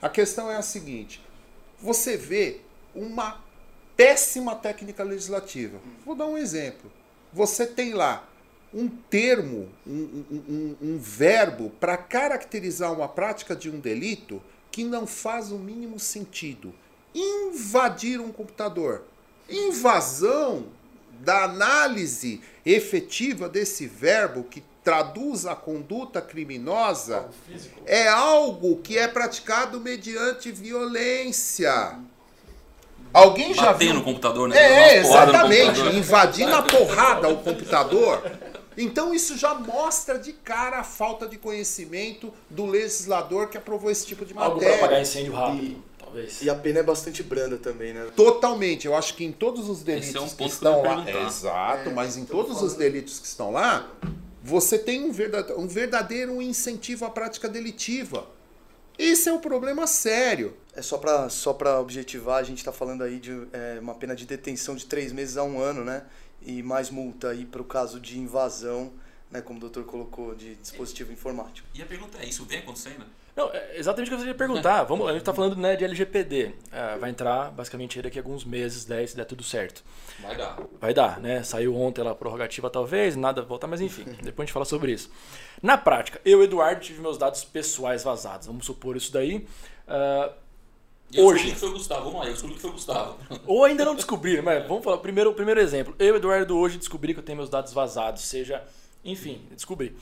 A 0.00 0.08
questão 0.08 0.50
é 0.50 0.56
a 0.56 0.62
seguinte: 0.62 1.24
você 1.78 2.16
vê 2.16 2.60
uma 2.94 3.42
péssima 3.96 4.54
técnica 4.54 5.02
legislativa. 5.02 5.78
Vou 6.04 6.14
dar 6.14 6.26
um 6.26 6.36
exemplo. 6.36 6.90
Você 7.32 7.66
tem 7.66 7.94
lá 7.94 8.28
um 8.72 8.88
termo, 8.88 9.68
um, 9.86 10.24
um, 10.30 10.76
um 10.82 10.98
verbo 10.98 11.70
para 11.78 11.96
caracterizar 11.96 12.92
uma 12.92 13.08
prática 13.08 13.54
de 13.54 13.70
um 13.70 13.78
delito 13.78 14.42
que 14.70 14.82
não 14.82 15.06
faz 15.06 15.52
o 15.52 15.58
mínimo 15.58 16.00
sentido. 16.00 16.74
Invadir 17.14 18.20
um 18.20 18.32
computador. 18.32 19.04
Invasão 19.48 20.66
da 21.20 21.44
análise 21.44 22.40
efetiva 22.64 23.48
desse 23.48 23.86
verbo 23.86 24.44
que 24.44 24.62
traduz 24.82 25.46
a 25.46 25.56
conduta 25.56 26.20
criminosa 26.20 27.28
é 27.86 28.06
algo 28.06 28.76
que 28.76 28.98
é 28.98 29.08
praticado 29.08 29.80
mediante 29.80 30.52
violência. 30.52 31.98
Alguém 33.12 33.54
já 33.54 33.72
viu 33.72 33.94
no 33.94 34.02
computador, 34.02 34.48
né? 34.48 34.56
É, 34.56 34.98
exatamente, 34.98 35.80
invadindo 35.80 36.54
a 36.54 36.62
porrada 36.62 37.28
o 37.28 37.38
computador. 37.38 38.22
Então 38.76 39.14
isso 39.14 39.38
já 39.38 39.54
mostra 39.54 40.18
de 40.18 40.32
cara 40.32 40.80
a 40.80 40.84
falta 40.84 41.28
de 41.28 41.38
conhecimento 41.38 42.32
do 42.50 42.66
legislador 42.66 43.48
que 43.48 43.56
aprovou 43.56 43.90
esse 43.90 44.04
tipo 44.04 44.24
de 44.24 44.34
matéria. 44.34 44.52
Algo 44.52 44.64
para 44.64 44.74
apagar 44.74 45.00
incêndio 45.00 45.32
rápido. 45.32 45.62
E 45.62 45.82
talvez. 46.14 46.42
E 46.42 46.48
a 46.48 46.54
pena 46.54 46.80
é 46.80 46.82
bastante 46.82 47.22
branda 47.22 47.58
também, 47.58 47.92
né? 47.92 48.06
Totalmente. 48.14 48.86
Eu 48.86 48.94
acho 48.94 49.14
que 49.14 49.24
em 49.24 49.32
todos 49.32 49.68
os 49.68 49.82
delitos 49.82 50.14
é 50.14 50.20
um 50.20 50.28
que 50.28 50.44
estão 50.44 50.80
que 50.80 50.88
lá. 50.88 51.08
É, 51.08 51.26
exato, 51.26 51.88
é, 51.90 51.92
mas 51.92 52.16
em 52.16 52.24
todos 52.24 52.54
falando. 52.54 52.66
os 52.66 52.74
delitos 52.74 53.18
que 53.18 53.26
estão 53.26 53.50
lá, 53.50 53.92
você 54.42 54.78
tem 54.78 55.04
um 55.04 55.12
verdadeiro, 55.12 55.60
um 55.60 55.66
verdadeiro 55.66 56.40
incentivo 56.40 57.04
à 57.04 57.10
prática 57.10 57.48
delitiva. 57.48 58.28
Esse 58.96 59.28
é 59.28 59.32
um 59.32 59.40
problema 59.40 59.86
sério. 59.86 60.56
É 60.74 60.80
só 60.80 60.98
para 60.98 61.28
só 61.28 61.56
objetivar, 61.80 62.38
a 62.38 62.42
gente 62.42 62.58
está 62.58 62.72
falando 62.72 63.02
aí 63.02 63.18
de 63.18 63.46
é, 63.52 63.78
uma 63.80 63.94
pena 63.94 64.14
de 64.14 64.24
detenção 64.24 64.76
de 64.76 64.86
três 64.86 65.12
meses 65.12 65.36
a 65.36 65.42
um 65.42 65.60
ano, 65.60 65.84
né? 65.84 66.04
E 66.42 66.62
mais 66.62 66.90
multa 66.90 67.30
aí 67.30 67.44
para 67.44 67.62
o 67.62 67.64
caso 67.64 67.98
de 67.98 68.18
invasão, 68.18 68.92
né? 69.30 69.40
Como 69.40 69.58
o 69.58 69.60
doutor 69.60 69.84
colocou, 69.84 70.34
de 70.34 70.54
dispositivo 70.56 71.12
informático. 71.12 71.66
E 71.74 71.82
a 71.82 71.86
pergunta 71.86 72.18
é, 72.18 72.26
isso 72.26 72.44
vem 72.44 72.58
acontecendo? 72.58 73.04
Não, 73.36 73.50
é 73.50 73.76
exatamente 73.76 74.12
o 74.12 74.16
que 74.16 74.22
eu 74.22 74.28
ia 74.28 74.34
perguntar. 74.34 74.84
Vamos, 74.84 75.06
a 75.06 75.12
gente 75.12 75.22
está 75.22 75.34
falando 75.34 75.56
né, 75.56 75.74
de 75.74 75.84
LGPD. 75.84 76.52
É, 76.70 76.98
vai 76.98 77.10
entrar 77.10 77.50
basicamente 77.50 78.00
daqui 78.00 78.18
a 78.18 78.22
alguns 78.22 78.44
meses, 78.44 78.84
10, 78.84 79.10
se 79.10 79.16
der 79.16 79.24
tudo 79.24 79.42
certo. 79.42 79.82
Vai 80.20 80.36
dar. 80.36 80.58
Vai 80.80 80.94
dar, 80.94 81.20
né? 81.20 81.42
Saiu 81.42 81.76
ontem 81.76 82.06
a 82.06 82.14
prorrogativa 82.14 82.70
talvez, 82.70 83.16
nada 83.16 83.42
voltar, 83.42 83.66
mas 83.66 83.80
enfim, 83.80 84.04
depois 84.22 84.40
a 84.40 84.46
gente 84.46 84.52
fala 84.52 84.64
sobre 84.64 84.92
isso. 84.92 85.10
Na 85.62 85.76
prática, 85.76 86.20
eu, 86.24 86.42
Eduardo, 86.42 86.80
tive 86.80 87.00
meus 87.00 87.18
dados 87.18 87.44
pessoais 87.44 88.04
vazados. 88.04 88.46
Vamos 88.46 88.66
supor 88.66 88.96
isso 88.96 89.12
daí. 89.12 89.46
Uh, 89.88 90.32
eu 91.12 91.24
hoje. 91.26 91.50
que 91.50 91.56
foi 91.56 91.68
o 91.68 91.72
Gustavo, 91.72 92.04
vamos 92.04 92.20
lá, 92.20 92.26
eu 92.26 92.32
descobri 92.32 92.54
que 92.54 92.60
foi 92.60 92.70
o 92.70 92.74
Gustavo. 92.74 93.18
Ou 93.46 93.64
ainda 93.64 93.84
não 93.84 93.94
descobriram, 93.94 94.42
mas 94.42 94.66
vamos 94.66 94.84
falar. 94.84 94.98
Primeiro, 94.98 95.30
o 95.30 95.34
primeiro 95.34 95.60
exemplo. 95.60 95.94
Eu, 95.98 96.16
Eduardo, 96.16 96.56
hoje 96.56 96.78
descobri 96.78 97.12
que 97.14 97.20
eu 97.20 97.24
tenho 97.24 97.36
meus 97.36 97.50
dados 97.50 97.72
vazados, 97.72 98.22
seja. 98.22 98.62
Enfim, 99.04 99.46
descobri 99.50 99.94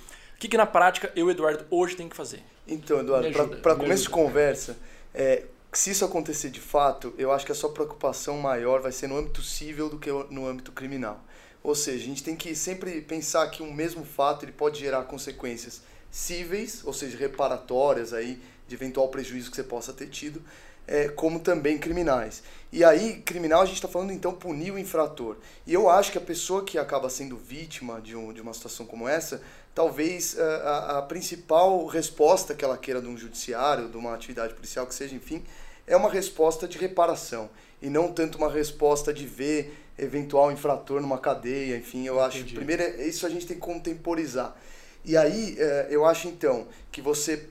que, 0.43 0.49
que 0.49 0.57
na 0.57 0.67
prática 0.67 1.13
eu, 1.15 1.31
Eduardo, 1.31 1.65
hoje 1.71 1.95
tenho 1.95 2.11
que 2.11 2.17
fazer? 2.17 2.43
Então, 2.67 3.01
Eduardo, 3.01 3.59
para 3.59 3.75
começo 3.75 4.05
de 4.05 4.11
conversa, 4.11 4.77
é, 5.13 5.45
se 5.73 5.91
isso 5.91 6.05
acontecer 6.05 6.51
de 6.51 6.61
fato, 6.61 7.15
eu 7.19 7.33
acho 7.33 7.47
que 7.47 7.53
a 7.53 7.55
sua 7.55 7.71
preocupação 7.71 8.37
maior 8.39 8.81
vai 8.81 8.93
ser 8.93 9.07
no 9.07 9.17
âmbito 9.17 9.43
civil 9.43 9.89
do 9.89 9.99
que 9.99 10.11
no 10.31 10.47
âmbito 10.47 10.71
criminal. 10.71 11.25
Ou 11.63 11.75
seja, 11.75 12.05
a 12.05 12.07
gente 12.07 12.23
tem 12.23 12.37
que 12.37 12.55
sempre 12.55 13.01
pensar 13.01 13.49
que 13.49 13.63
um 13.63 13.73
mesmo 13.73 14.05
fato 14.05 14.45
ele 14.45 14.53
pode 14.53 14.79
gerar 14.79 15.05
consequências 15.05 15.83
cíveis, 16.11 16.83
ou 16.85 16.93
seja, 16.93 17.17
reparatórias 17.17 18.13
aí 18.13 18.41
de 18.69 18.75
eventual 18.75 19.09
prejuízo 19.09 19.51
que 19.51 19.57
você 19.57 19.63
possa 19.63 19.93
ter 19.93 20.09
tido, 20.09 20.43
é, 20.87 21.09
como 21.09 21.41
também 21.41 21.79
criminais. 21.79 22.43
E 22.71 22.85
aí, 22.85 23.23
criminal, 23.23 23.63
a 23.63 23.65
gente 23.65 23.77
está 23.77 23.89
falando 23.89 24.13
então 24.13 24.33
punir 24.33 24.73
o 24.73 24.79
infrator. 24.79 25.37
E 25.67 25.73
eu 25.73 25.89
acho 25.89 26.11
que 26.11 26.19
a 26.19 26.23
pessoa 26.23 26.65
que 26.65 26.79
acaba 26.79 27.09
sendo 27.09 27.37
vítima 27.37 28.01
de, 28.01 28.17
um, 28.17 28.33
de 28.33 28.41
uma 28.41 28.53
situação 28.53 28.85
como 28.85 29.09
essa, 29.09 29.41
talvez 29.75 30.39
a, 30.39 30.99
a, 30.99 31.03
principal 31.03 31.87
resposta 31.87 32.55
que 32.55 32.65
ela 32.65 32.77
queira 32.77 33.01
de 33.01 33.09
um 33.09 33.17
judiciário, 33.17 33.89
de 33.89 33.97
uma 33.97 34.15
atividade 34.15 34.55
policial 34.55 34.87
que 34.87 34.95
seja, 34.95 35.15
enfim, 35.15 35.43
é 35.87 35.97
uma 35.97 36.11
resposta 36.11 36.69
de 36.69 36.79
reparação 36.79 37.51
e 37.81 37.89
não 37.89 38.13
tanto 38.13 38.39
uma 38.39 38.51
resposta 38.51 39.13
de 39.13 39.27
ver 39.27 39.77
eventual 39.99 40.53
infrator 40.53 41.01
numa 41.01 41.19
cadeia, 41.19 41.77
enfim, 41.77 42.07
eu 42.07 42.15
Entendi. 42.25 42.45
acho, 42.45 42.55
primeiro, 42.55 42.83
é, 42.83 43.07
isso 43.07 43.27
a 43.27 43.29
gente 43.31 43.47
tem 43.47 43.57
que 43.57 43.63
contemporizar. 43.63 44.57
E 45.05 45.17
aí, 45.17 45.57
é, 45.59 45.89
eu 45.91 46.05
acho 46.05 46.29
então 46.29 46.69
que 46.91 47.03
você 47.03 47.49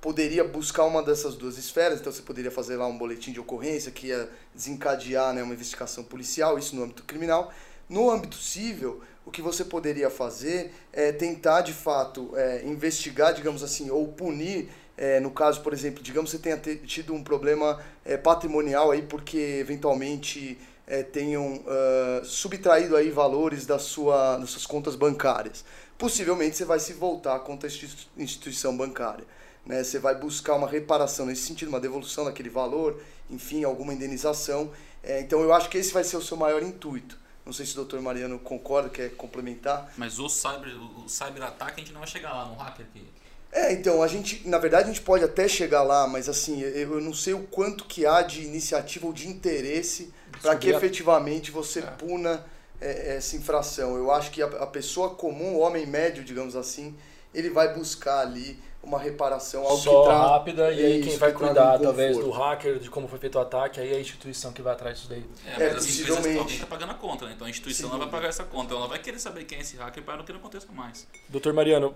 poderia 0.00 0.42
buscar 0.42 0.84
uma 0.84 1.02
dessas 1.02 1.36
duas 1.36 1.58
esferas, 1.58 2.00
então 2.00 2.12
você 2.12 2.22
poderia 2.22 2.50
fazer 2.50 2.76
lá 2.76 2.86
um 2.86 2.96
boletim 2.96 3.32
de 3.32 3.40
ocorrência 3.40 3.92
que 3.92 4.08
ia 4.08 4.28
desencadear 4.54 5.32
né, 5.32 5.42
uma 5.42 5.54
investigação 5.54 6.02
policial, 6.02 6.58
isso 6.58 6.74
no 6.74 6.82
âmbito 6.82 7.04
criminal. 7.04 7.52
No 7.88 8.10
âmbito 8.10 8.36
civil, 8.36 9.02
o 9.24 9.30
que 9.30 9.40
você 9.40 9.64
poderia 9.64 10.10
fazer 10.10 10.72
é 10.92 11.12
tentar 11.12 11.60
de 11.60 11.72
fato 11.72 12.32
é, 12.36 12.64
investigar, 12.64 13.32
digamos 13.32 13.62
assim, 13.62 13.90
ou 13.90 14.08
punir 14.08 14.68
é, 14.96 15.18
no 15.20 15.30
caso, 15.30 15.60
por 15.62 15.72
exemplo, 15.72 16.02
digamos 16.02 16.30
que 16.30 16.36
você 16.36 16.42
tenha 16.42 16.58
tido 16.58 17.14
um 17.14 17.24
problema 17.24 17.82
é, 18.04 18.16
patrimonial 18.16 18.90
aí 18.90 19.02
porque 19.02 19.38
eventualmente 19.60 20.58
é, 20.86 21.02
tenham 21.02 21.54
uh, 21.54 22.24
subtraído 22.24 22.96
aí 22.96 23.10
valores 23.10 23.64
da 23.64 23.78
sua, 23.78 24.36
das 24.36 24.50
suas 24.50 24.66
contas 24.66 24.94
bancárias. 24.94 25.64
Possivelmente 25.96 26.56
você 26.56 26.64
vai 26.64 26.78
se 26.78 26.92
voltar 26.92 27.38
contra 27.40 27.68
a 27.68 28.22
instituição 28.22 28.76
bancária. 28.76 29.24
Né? 29.64 29.82
Você 29.82 29.98
vai 29.98 30.14
buscar 30.14 30.54
uma 30.54 30.68
reparação 30.68 31.26
nesse 31.26 31.42
sentido, 31.42 31.68
uma 31.68 31.80
devolução 31.80 32.24
daquele 32.24 32.50
valor, 32.50 33.00
enfim, 33.30 33.64
alguma 33.64 33.94
indenização. 33.94 34.70
É, 35.02 35.20
então 35.20 35.40
eu 35.40 35.52
acho 35.52 35.70
que 35.70 35.78
esse 35.78 35.92
vai 35.92 36.04
ser 36.04 36.16
o 36.16 36.22
seu 36.22 36.36
maior 36.36 36.62
intuito. 36.62 37.18
Não 37.44 37.52
sei 37.52 37.66
se 37.66 37.72
o 37.72 37.76
doutor 37.76 38.00
Mariano 38.00 38.38
concorda, 38.38 38.88
quer 38.88 39.10
complementar. 39.16 39.92
Mas 39.96 40.18
o 40.18 40.28
cyber, 40.28 40.74
o 40.76 41.08
cyber 41.08 41.42
ataque 41.42 41.80
a 41.80 41.84
gente 41.84 41.92
não 41.92 42.00
vai 42.00 42.08
chegar 42.08 42.32
lá 42.32 42.46
no 42.46 42.54
hacker 42.54 42.86
aqui. 42.86 43.04
É, 43.50 43.72
então, 43.72 44.02
a 44.02 44.08
gente, 44.08 44.48
na 44.48 44.58
verdade, 44.58 44.84
a 44.84 44.92
gente 44.92 45.02
pode 45.02 45.22
até 45.22 45.46
chegar 45.46 45.82
lá, 45.82 46.06
mas 46.06 46.26
assim, 46.28 46.60
eu 46.60 47.00
não 47.00 47.12
sei 47.12 47.34
o 47.34 47.42
quanto 47.42 47.84
que 47.84 48.06
há 48.06 48.22
de 48.22 48.42
iniciativa 48.42 49.06
ou 49.06 49.12
de 49.12 49.28
interesse 49.28 50.12
para 50.40 50.56
que 50.56 50.70
efetivamente 50.70 51.50
você 51.50 51.80
é. 51.80 51.82
puna 51.82 52.42
é, 52.80 53.16
essa 53.16 53.36
infração. 53.36 53.96
Eu 53.96 54.10
acho 54.10 54.30
que 54.30 54.40
a, 54.42 54.46
a, 54.46 54.66
pessoa 54.66 55.10
comum, 55.10 55.56
o 55.56 55.58
homem 55.58 55.86
médio, 55.86 56.24
digamos 56.24 56.56
assim, 56.56 56.96
ele 57.34 57.50
vai 57.50 57.74
buscar 57.74 58.20
ali 58.20 58.58
uma 58.82 58.98
reparação, 58.98 59.62
algo 59.62 59.76
Só 59.76 60.02
que 60.02 60.08
tra... 60.08 60.18
rápida, 60.18 60.72
e 60.72 60.84
aí 60.84 61.02
quem 61.02 61.16
vai 61.16 61.32
cuidar, 61.32 61.78
talvez, 61.78 62.16
do 62.16 62.30
hacker, 62.30 62.78
de 62.80 62.90
como 62.90 63.06
foi 63.06 63.18
feito 63.18 63.36
o 63.36 63.40
ataque, 63.40 63.80
aí 63.80 63.92
é 63.92 63.96
a 63.96 64.00
instituição 64.00 64.52
que 64.52 64.60
vai 64.60 64.72
atrás 64.72 64.96
disso 64.96 65.08
daí. 65.08 65.24
É, 65.46 65.50
é 65.50 65.68
mas 65.68 65.76
assim, 65.76 65.88
possivelmente. 65.88 66.38
alguém 66.38 66.54
está 66.54 66.66
pagando 66.66 66.90
a 66.90 66.94
conta, 66.94 67.26
né? 67.26 67.32
Então 67.34 67.46
a 67.46 67.50
instituição 67.50 67.96
vai 67.96 68.08
pagar 68.08 68.28
essa 68.28 68.44
conta. 68.44 68.74
Ela 68.74 68.88
vai 68.88 68.98
querer 68.98 69.20
saber 69.20 69.44
quem 69.44 69.58
é 69.58 69.60
esse 69.60 69.76
hacker 69.76 70.02
para 70.02 70.22
que 70.24 70.32
não 70.32 70.40
aconteça 70.40 70.66
mais. 70.72 71.06
Doutor 71.28 71.52
Mariano, 71.52 71.94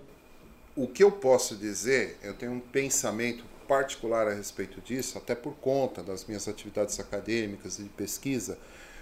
o 0.76 0.86
que 0.86 1.02
eu 1.02 1.10
posso 1.10 1.56
dizer, 1.56 2.18
eu 2.22 2.34
tenho 2.34 2.52
um 2.52 2.60
pensamento 2.60 3.44
particular 3.66 4.28
a 4.28 4.34
respeito 4.34 4.80
disso, 4.80 5.18
até 5.18 5.34
por 5.34 5.54
conta 5.54 6.02
das 6.02 6.24
minhas 6.24 6.46
atividades 6.46 7.00
acadêmicas 7.00 7.80
e 7.80 7.82
de 7.82 7.88
pesquisa. 7.88 8.58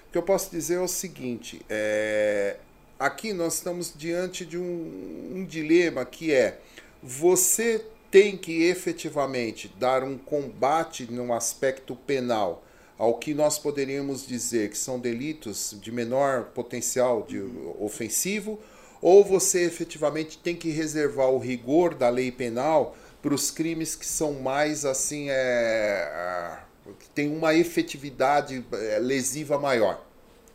O 0.09 0.13
que 0.13 0.17
eu 0.17 0.23
posso 0.23 0.51
dizer 0.51 0.77
é 0.77 0.81
o 0.81 0.89
seguinte: 0.89 1.61
é, 1.69 2.57
aqui 2.99 3.33
nós 3.33 3.55
estamos 3.55 3.93
diante 3.97 4.45
de 4.45 4.59
um, 4.59 5.33
um 5.35 5.45
dilema 5.45 6.05
que 6.05 6.33
é 6.33 6.61
você 7.03 7.85
tem 8.11 8.37
que 8.37 8.63
efetivamente 8.65 9.73
dar 9.79 10.05
um 10.05 10.17
combate 10.17 11.11
no 11.11 11.33
aspecto 11.33 11.97
penal 11.97 12.65
ao 12.97 13.19
que 13.19 13.35
nós 13.35 13.59
poderíamos 13.59 14.27
dizer 14.27 14.71
que 14.71 14.79
são 14.79 14.99
delitos 14.99 15.77
de 15.81 15.91
menor 15.91 16.45
potencial 16.55 17.23
de 17.23 17.43
ofensivo 17.79 18.59
ou 19.03 19.25
você 19.25 19.65
efetivamente 19.65 20.39
tem 20.39 20.55
que 20.55 20.71
reservar 20.71 21.29
o 21.29 21.39
rigor 21.39 21.95
da 21.95 22.09
lei 22.09 22.31
penal 22.31 22.97
para 23.21 23.35
os 23.35 23.51
crimes 23.51 23.97
que 23.97 24.07
são 24.07 24.35
mais 24.35 24.85
assim, 24.85 25.27
é, 25.31 26.59
que 27.01 27.09
tem 27.09 27.35
uma 27.35 27.55
efetividade 27.55 28.63
é, 28.73 28.99
lesiva 28.99 29.59
maior. 29.59 30.04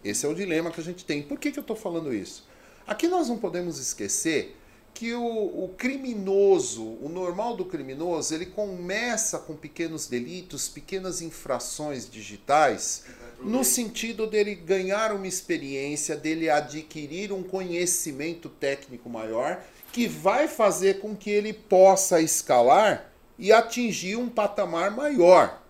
Esse 0.03 0.25
é 0.25 0.29
o 0.29 0.35
dilema 0.35 0.71
que 0.71 0.79
a 0.79 0.83
gente 0.83 1.05
tem. 1.05 1.21
Por 1.21 1.39
que, 1.39 1.51
que 1.51 1.59
eu 1.59 1.61
estou 1.61 1.75
falando 1.75 2.13
isso? 2.13 2.47
Aqui 2.87 3.07
nós 3.07 3.29
não 3.29 3.37
podemos 3.37 3.79
esquecer 3.79 4.55
que 4.93 5.13
o, 5.13 5.23
o, 5.63 5.73
criminoso, 5.77 6.83
o 6.83 7.07
normal 7.07 7.55
do 7.55 7.63
criminoso, 7.63 8.33
ele 8.33 8.47
começa 8.47 9.39
com 9.39 9.55
pequenos 9.55 10.07
delitos, 10.07 10.67
pequenas 10.67 11.21
infrações 11.21 12.09
digitais 12.09 13.05
no 13.41 13.63
sentido 13.63 14.27
dele 14.27 14.55
ganhar 14.55 15.13
uma 15.13 15.27
experiência, 15.27 16.17
dele 16.17 16.49
adquirir 16.49 17.31
um 17.31 17.43
conhecimento 17.43 18.49
técnico 18.49 19.09
maior, 19.09 19.63
que 19.93 20.07
vai 20.07 20.47
fazer 20.47 20.99
com 20.99 21.15
que 21.15 21.29
ele 21.29 21.53
possa 21.53 22.21
escalar 22.21 23.09
e 23.37 23.51
atingir 23.51 24.17
um 24.17 24.27
patamar 24.27 24.91
maior. 24.91 25.63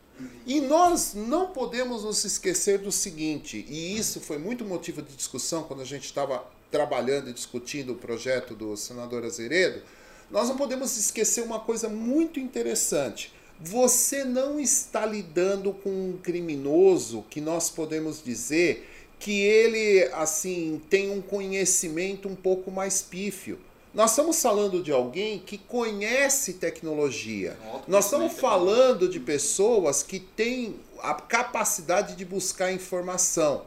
E 0.45 0.59
nós 0.61 1.13
não 1.13 1.47
podemos 1.47 2.03
nos 2.03 2.23
esquecer 2.25 2.79
do 2.79 2.91
seguinte, 2.91 3.65
e 3.69 3.97
isso 3.97 4.19
foi 4.19 4.37
muito 4.37 4.65
motivo 4.65 5.01
de 5.01 5.15
discussão 5.15 5.63
quando 5.63 5.81
a 5.81 5.85
gente 5.85 6.05
estava 6.05 6.43
trabalhando 6.71 7.29
e 7.29 7.33
discutindo 7.33 7.93
o 7.93 7.95
projeto 7.95 8.55
do 8.55 8.75
senador 8.77 9.23
Azeredo, 9.25 9.81
nós 10.29 10.49
não 10.49 10.57
podemos 10.57 10.97
esquecer 10.97 11.41
uma 11.41 11.59
coisa 11.59 11.89
muito 11.89 12.39
interessante 12.39 13.33
você 13.59 14.23
não 14.23 14.57
está 14.59 15.05
lidando 15.05 15.73
com 15.73 15.89
um 15.89 16.17
criminoso 16.23 17.25
que 17.29 17.41
nós 17.41 17.69
podemos 17.69 18.23
dizer 18.23 18.87
que 19.19 19.41
ele 19.41 20.03
assim 20.13 20.81
tem 20.89 21.11
um 21.11 21.21
conhecimento 21.21 22.29
um 22.29 22.35
pouco 22.35 22.71
mais 22.71 23.01
pífio. 23.01 23.59
Nós 23.93 24.11
estamos 24.11 24.39
falando 24.39 24.83
de 24.83 24.91
alguém 24.91 25.39
que 25.39 25.57
conhece 25.57 26.53
tecnologia. 26.53 27.57
Nós 27.87 28.05
estamos 28.05 28.33
falando 28.33 29.09
de 29.09 29.19
pessoas 29.19 30.03
que 30.03 30.19
têm 30.19 30.75
a 31.01 31.15
capacidade 31.15 32.15
de 32.15 32.23
buscar 32.23 32.71
informação. 32.71 33.63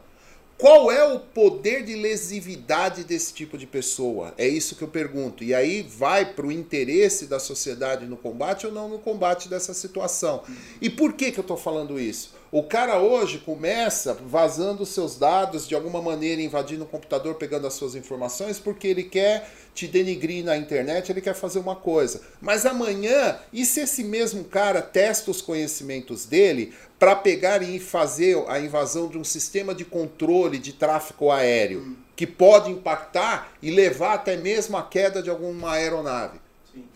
Qual 0.57 0.89
é 0.89 1.03
o 1.03 1.19
poder 1.19 1.83
de 1.83 1.95
lesividade 1.95 3.03
desse 3.03 3.33
tipo 3.33 3.57
de 3.57 3.67
pessoa? 3.67 4.33
É 4.37 4.47
isso 4.47 4.77
que 4.77 4.83
eu 4.83 4.87
pergunto. 4.87 5.43
E 5.43 5.53
aí 5.53 5.81
vai 5.81 6.33
para 6.33 6.45
o 6.45 6.51
interesse 6.51 7.25
da 7.25 7.37
sociedade 7.37 8.05
no 8.05 8.15
combate 8.15 8.65
ou 8.65 8.71
não 8.71 8.87
no 8.87 8.99
combate 8.99 9.49
dessa 9.49 9.73
situação. 9.73 10.43
E 10.79 10.89
por 10.89 11.13
que, 11.13 11.33
que 11.33 11.39
eu 11.39 11.43
estou 11.43 11.57
falando 11.57 11.99
isso? 11.99 12.33
O 12.55 12.61
cara 12.61 12.99
hoje 12.99 13.39
começa 13.39 14.13
vazando 14.13 14.85
seus 14.85 15.17
dados, 15.17 15.67
de 15.67 15.73
alguma 15.73 15.99
maneira 16.03 16.39
invadindo 16.39 16.83
o 16.83 16.87
computador, 16.87 17.33
pegando 17.33 17.65
as 17.65 17.73
suas 17.73 17.95
informações, 17.95 18.59
porque 18.59 18.87
ele 18.87 19.01
quer 19.01 19.49
te 19.73 19.87
denigrir 19.87 20.45
na 20.45 20.55
internet, 20.55 21.11
ele 21.11 21.19
quer 21.19 21.33
fazer 21.33 21.57
uma 21.57 21.75
coisa. 21.75 22.21
Mas 22.39 22.63
amanhã, 22.63 23.39
e 23.51 23.65
se 23.65 23.79
esse 23.79 24.03
mesmo 24.03 24.43
cara 24.43 24.83
testa 24.83 25.31
os 25.31 25.41
conhecimentos 25.41 26.27
dele 26.27 26.75
para 26.99 27.15
pegar 27.15 27.63
e 27.63 27.79
fazer 27.79 28.37
a 28.47 28.59
invasão 28.59 29.07
de 29.07 29.17
um 29.17 29.23
sistema 29.23 29.73
de 29.73 29.83
controle 29.83 30.59
de 30.59 30.73
tráfego 30.73 31.31
aéreo, 31.31 31.97
que 32.15 32.27
pode 32.27 32.69
impactar 32.69 33.51
e 33.63 33.71
levar 33.71 34.13
até 34.13 34.37
mesmo 34.37 34.77
à 34.77 34.83
queda 34.83 35.23
de 35.23 35.29
alguma 35.31 35.71
aeronave? 35.71 36.42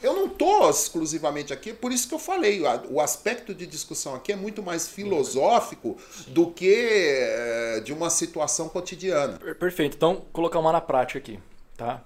Eu 0.01 0.13
não 0.13 0.25
estou 0.25 0.69
exclusivamente 0.69 1.53
aqui, 1.53 1.71
por 1.71 1.91
isso 1.91 2.07
que 2.07 2.13
eu 2.13 2.19
falei, 2.19 2.61
o 2.89 2.99
aspecto 2.99 3.53
de 3.53 3.67
discussão 3.67 4.15
aqui 4.15 4.31
é 4.31 4.35
muito 4.35 4.63
mais 4.63 4.87
filosófico 4.87 5.97
do 6.27 6.49
que 6.51 6.73
é, 6.73 7.79
de 7.81 7.93
uma 7.93 8.09
situação 8.09 8.69
cotidiana. 8.69 9.37
Perfeito. 9.37 9.95
Então, 9.95 10.25
colocar 10.33 10.59
uma 10.59 10.71
na 10.71 10.81
prática 10.81 11.19
aqui, 11.19 11.39
tá? 11.75 12.03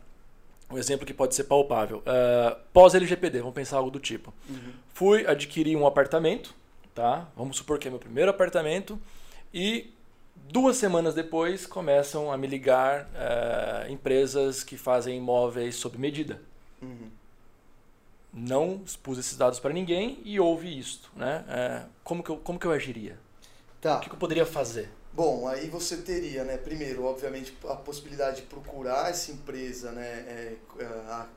Um 0.69 0.77
exemplo 0.77 1.05
que 1.05 1.13
pode 1.13 1.33
ser 1.35 1.45
palpável. 1.45 1.99
Uh, 1.99 2.57
Pós-LGPD, 2.73 3.39
vamos 3.39 3.55
pensar 3.55 3.77
algo 3.77 3.91
do 3.91 3.99
tipo. 3.99 4.33
Uhum. 4.49 4.73
Fui 4.93 5.25
adquirir 5.25 5.75
um 5.75 5.85
apartamento, 5.85 6.53
tá? 6.93 7.29
Vamos 7.35 7.57
supor 7.57 7.77
que 7.77 7.87
é 7.87 7.91
meu 7.91 7.99
primeiro 7.99 8.31
apartamento 8.31 8.99
e 9.53 9.93
duas 10.49 10.77
semanas 10.77 11.13
depois 11.13 11.65
começam 11.65 12.31
a 12.31 12.37
me 12.37 12.47
ligar 12.47 13.03
uh, 13.03 13.91
empresas 13.91 14.63
que 14.63 14.77
fazem 14.77 15.17
imóveis 15.17 15.75
sob 15.75 15.97
medida. 15.97 16.41
Uhum 16.81 17.20
não 18.41 18.81
expus 18.83 19.19
esses 19.19 19.37
dados 19.37 19.59
para 19.59 19.71
ninguém 19.71 20.19
e 20.23 20.39
houve 20.39 20.77
isto, 20.77 21.11
né? 21.15 21.45
É, 21.47 21.83
como, 22.03 22.23
que 22.23 22.29
eu, 22.29 22.37
como 22.37 22.59
que 22.59 22.65
eu 22.65 22.71
agiria? 22.71 23.19
Tá. 23.79 23.97
O 23.97 23.99
que, 23.99 24.09
que 24.09 24.15
eu 24.15 24.19
poderia 24.19 24.45
fazer? 24.45 24.89
Bom, 25.13 25.47
aí 25.47 25.69
você 25.69 25.97
teria, 25.97 26.43
né, 26.43 26.57
primeiro, 26.57 27.03
obviamente, 27.03 27.55
a 27.67 27.75
possibilidade 27.75 28.37
de 28.37 28.41
procurar 28.43 29.09
essa 29.09 29.31
empresa, 29.31 29.91
né, 29.91 30.05
é, 30.05 30.55
é 30.79 30.85
a, 30.85 31.27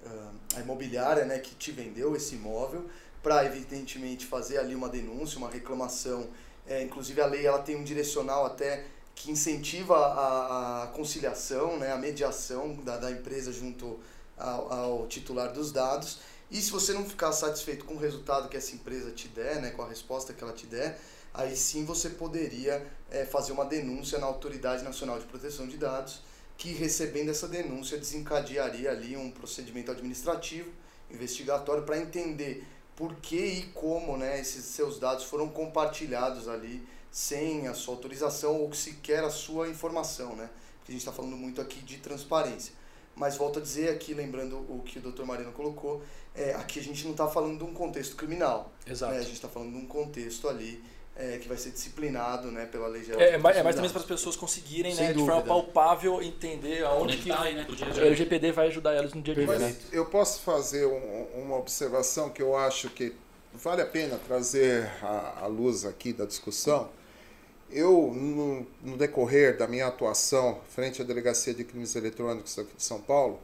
a, 0.57 0.61
imobiliária, 0.61 1.25
né, 1.25 1.40
que 1.40 1.55
te 1.57 1.73
vendeu 1.73 2.14
esse 2.14 2.37
imóvel, 2.37 2.87
para 3.23 3.45
evidentemente 3.45 4.27
fazer 4.27 4.59
ali 4.59 4.75
uma 4.75 4.88
denúncia, 4.88 5.38
uma 5.38 5.51
reclamação. 5.51 6.29
É, 6.67 6.83
inclusive 6.83 7.21
a 7.21 7.27
lei 7.27 7.47
ela 7.47 7.59
tem 7.59 7.75
um 7.77 7.83
direcional 7.83 8.47
até 8.47 8.85
que 9.14 9.31
incentiva 9.31 9.97
a, 9.97 10.85
a 10.85 10.87
conciliação, 10.88 11.77
né, 11.77 11.93
a 11.93 11.99
mediação 11.99 12.77
da, 12.77 12.97
da 12.97 13.11
empresa 13.11 13.53
junto 13.53 13.99
ao, 14.38 14.73
ao 14.73 15.07
titular 15.09 15.53
dos 15.53 15.73
dados. 15.73 16.21
E 16.55 16.62
se 16.62 16.71
você 16.71 16.93
não 16.93 17.05
ficar 17.05 17.33
satisfeito 17.33 17.85
com 17.85 17.95
o 17.95 17.99
resultado 17.99 18.49
que 18.49 18.57
essa 18.57 18.77
empresa 18.77 19.11
te 19.11 19.27
der, 19.27 19.61
né, 19.61 19.71
com 19.71 19.83
a 19.83 19.88
resposta 19.88 20.33
que 20.33 20.45
ela 20.45 20.53
te 20.53 20.67
der, 20.67 21.01
aí 21.35 21.57
sim 21.57 21.85
você 21.85 22.11
poderia 22.11 22.87
é, 23.11 23.25
fazer 23.25 23.51
uma 23.51 23.64
denúncia 23.64 24.21
na 24.21 24.27
Autoridade 24.27 24.85
Nacional 24.85 25.19
de 25.19 25.25
Proteção 25.25 25.67
de 25.67 25.77
Dados, 25.77 26.23
que 26.57 26.73
recebendo 26.73 27.31
essa 27.31 27.49
denúncia 27.49 27.99
desencadearia 27.99 28.93
ali 28.93 29.17
um 29.17 29.33
procedimento 29.33 29.90
administrativo, 29.90 30.71
investigatório, 31.11 31.83
para 31.83 31.99
entender 31.99 32.64
por 32.95 33.17
que 33.17 33.45
e 33.45 33.62
como 33.75 34.17
né, 34.17 34.38
esses 34.38 34.64
seus 34.64 35.01
dados 35.01 35.25
foram 35.25 35.49
compartilhados 35.49 36.47
ali 36.47 36.87
sem 37.11 37.67
a 37.67 37.75
sua 37.75 37.95
autorização 37.95 38.61
ou 38.61 38.73
sequer 38.73 39.25
a 39.25 39.31
sua 39.31 39.69
informação, 39.69 40.37
né? 40.37 40.49
Porque 40.79 40.93
a 40.93 40.95
gente 40.95 41.01
está 41.01 41.12
falando 41.12 41.37
muito 41.37 41.61
aqui 41.61 41.81
de 41.81 41.99
transparência. 41.99 42.73
Mas 43.17 43.37
volto 43.37 43.61
a 43.61 43.62
dizer 43.62 43.90
aqui, 43.90 44.12
lembrando 44.12 44.57
o 44.57 44.83
que 44.85 44.99
o 44.99 45.03
Dr. 45.03 45.25
Marino 45.25 45.53
colocou, 45.53 46.03
é, 46.35 46.55
aqui 46.55 46.81
a 46.81 46.83
gente 46.83 47.05
não 47.05 47.12
está 47.12 47.29
falando 47.29 47.59
de 47.59 47.64
um 47.64 47.73
contexto 47.73 48.16
criminal. 48.16 48.73
Exato. 48.87 49.12
Né? 49.12 49.18
A 49.18 49.23
gente 49.23 49.35
está 49.35 49.49
falando 49.49 49.73
de 49.73 49.79
um 49.79 49.87
contexto 49.87 50.49
ali 50.49 50.83
é, 51.16 51.38
que 51.38 51.47
vai 51.47 51.57
ser 51.57 51.70
disciplinado 51.70 52.51
né, 52.51 52.66
pela 52.66 52.88
lei 52.88 53.05
geral. 53.05 53.20
É, 53.20 53.35
é 53.35 53.38
mais, 53.38 53.57
é 53.57 53.62
mais 53.62 53.77
também 53.77 53.90
para 53.90 54.01
as 54.01 54.07
pessoas 54.07 54.35
conseguirem, 54.35 54.94
Sem 54.94 55.09
né, 55.09 55.12
de 55.12 55.20
forma 55.20 55.42
palpável, 55.42 56.20
entender 56.20 56.85
aonde 56.85 57.18
que 57.18 57.29
Conectar 57.29 57.42
aí, 57.44 57.55
né, 57.55 57.66
o 57.68 57.75
dia. 57.75 57.87
LGPD 57.87 58.53
vai 58.53 58.66
ajudar 58.66 58.94
elas 58.94 59.14
no 59.14 59.23
dia 59.23 59.33
a 59.33 59.37
dia. 59.37 59.47
Mas 59.47 59.61
né? 59.61 59.77
eu 59.92 60.07
posso 60.07 60.40
fazer 60.40 60.87
um- 60.87 61.42
uma 61.42 61.57
observação 61.57 62.31
que 62.31 62.42
eu 62.42 62.57
acho 62.57 62.90
que 62.90 63.14
vale 63.53 63.83
a 63.83 63.87
pena 63.87 64.18
trazer 64.27 64.90
à, 65.03 65.42
à 65.42 65.47
luz 65.47 65.85
aqui 65.85 66.12
da 66.12 66.25
discussão. 66.25 66.88
Eu, 67.70 68.12
no, 68.14 68.66
no 68.83 68.97
decorrer 68.97 69.57
da 69.57 69.66
minha 69.66 69.87
atuação 69.87 70.61
frente 70.68 71.01
à 71.01 71.05
Delegacia 71.05 71.55
de 71.55 71.64
Crimes 71.64 71.94
Eletrônicos 71.97 72.59
aqui 72.59 72.75
de 72.77 72.83
São 72.83 73.01
Paulo, 73.01 73.40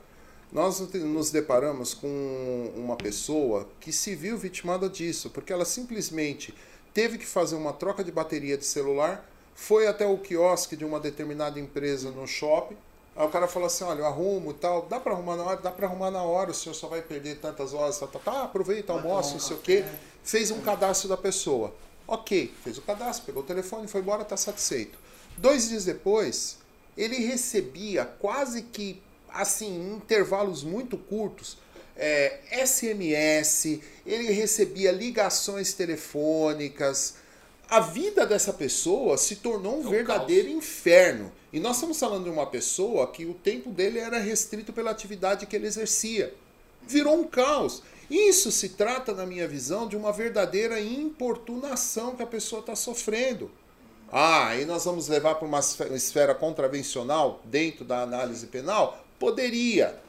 nós 0.53 0.81
nos 0.81 1.31
deparamos 1.31 1.95
com 1.95 2.73
uma 2.77 2.97
pessoa 2.97 3.69
que 3.81 3.93
se 3.93 4.15
viu 4.15 4.37
vitimada 4.37 4.89
disso, 4.89 5.31
porque 5.31 5.53
ela 5.53 5.65
simplesmente 5.65 6.55
teve 6.93 7.19
que 7.19 7.27
fazer 7.27 7.57
uma 7.57 7.73
troca 7.73 8.03
de 8.03 8.11
bateria 8.11 8.59
de 8.59 8.65
celular, 8.65 9.29
foi 9.55 9.87
até 9.87 10.07
o 10.07 10.19
quiosque 10.19 10.77
de 10.77 10.85
uma 10.85 10.99
determinada 10.99 11.61
empresa 11.61 12.11
no 12.11 12.27
shopping, 12.27 12.77
Aí 13.21 13.27
o 13.27 13.29
cara 13.29 13.49
falou 13.49 13.67
assim, 13.67 13.85
olha, 13.85 14.01
eu 14.01 14.07
arrumo 14.07 14.53
e 14.53 14.55
tal, 14.55 14.87
dá 14.89 15.01
pra 15.01 15.13
arrumar 15.13 15.37
na 15.37 15.45
hora? 15.45 15.61
Dá 15.61 15.71
pra 15.71 15.87
arrumar 15.87 16.11
na 16.11 16.23
hora, 16.23 16.53
o 16.53 16.55
senhor 16.55 16.75
só 16.75 16.87
vai 16.87 17.03
perder 17.03 17.37
tantas 17.39 17.75
horas, 17.75 17.99
tá, 17.99 18.07
tá, 18.07 18.19
tá, 18.19 18.43
aproveita, 18.45 18.93
almoça, 18.93 19.33
não 19.33 19.41
sei 19.41 19.57
o 19.57 19.61
quê. 19.61 19.85
Fez 20.23 20.51
um 20.51 20.61
cadastro 20.61 21.09
da 21.09 21.17
pessoa. 21.17 21.75
Ok, 22.07 22.55
fez 22.63 22.79
o 22.79 22.83
cadastro, 22.83 23.27
pegou 23.27 23.43
o 23.43 23.47
telefone, 23.47 23.87
foi 23.89 24.01
embora, 24.01 24.25
tá 24.25 24.37
satisfeito. 24.37 24.99
Dois 25.37 25.69
dias 25.69 25.85
depois, 25.85 26.59
ele 26.97 27.17
recebia 27.17 28.05
quase 28.05 28.63
que, 28.63 29.03
assim, 29.35 29.69
em 29.69 29.97
intervalos 29.97 30.63
muito 30.63 30.97
curtos, 30.97 31.59
é, 31.97 32.41
SMS, 32.67 33.81
ele 34.07 34.33
recebia 34.33 34.91
ligações 34.93 35.73
telefônicas, 35.75 37.15
a 37.69 37.79
vida 37.81 38.27
dessa 38.27 38.53
pessoa 38.53 39.17
se 39.17 39.37
tornou 39.37 39.79
um 39.79 39.85
É 39.85 39.87
um 39.87 39.91
verdadeiro 39.91 40.49
inferno. 40.49 41.31
E 41.53 41.61
nós 41.61 41.77
estamos 41.77 41.99
falando 41.99 42.25
de 42.25 42.31
uma 42.31 42.47
pessoa 42.47 43.07
que 43.11 43.25
o 43.27 43.35
tempo 43.35 43.71
dele 43.71 43.99
era 43.99 44.19
restrito 44.19 44.73
pela 44.73 44.91
atividade 44.91 45.47
que 45.47 45.55
ele 45.55 45.67
exercia. 45.67 46.35
Virou 46.87 47.21
um 47.21 47.25
caos. 47.25 47.83
Isso 48.11 48.51
se 48.51 48.71
trata, 48.71 49.15
na 49.15 49.25
minha 49.25 49.47
visão, 49.47 49.87
de 49.87 49.97
uma 49.97 50.13
verdadeira 50.13 50.81
importunação 50.81 52.17
que 52.17 52.23
a 52.23 52.27
pessoa 52.27 52.61
está 52.61 52.75
sofrendo. 52.75 53.51
Ah, 54.11 54.49
aí 54.49 54.65
nós 54.65 54.85
vamos 54.85 55.07
levar 55.07 55.37
para 55.37 55.47
uma 55.47 55.61
esfe- 55.61 55.95
esfera 55.95 56.35
contravencional 56.35 57.41
dentro 57.45 57.85
da 57.85 58.03
análise 58.03 58.49
penal? 58.49 59.05
Poderia, 59.21 60.01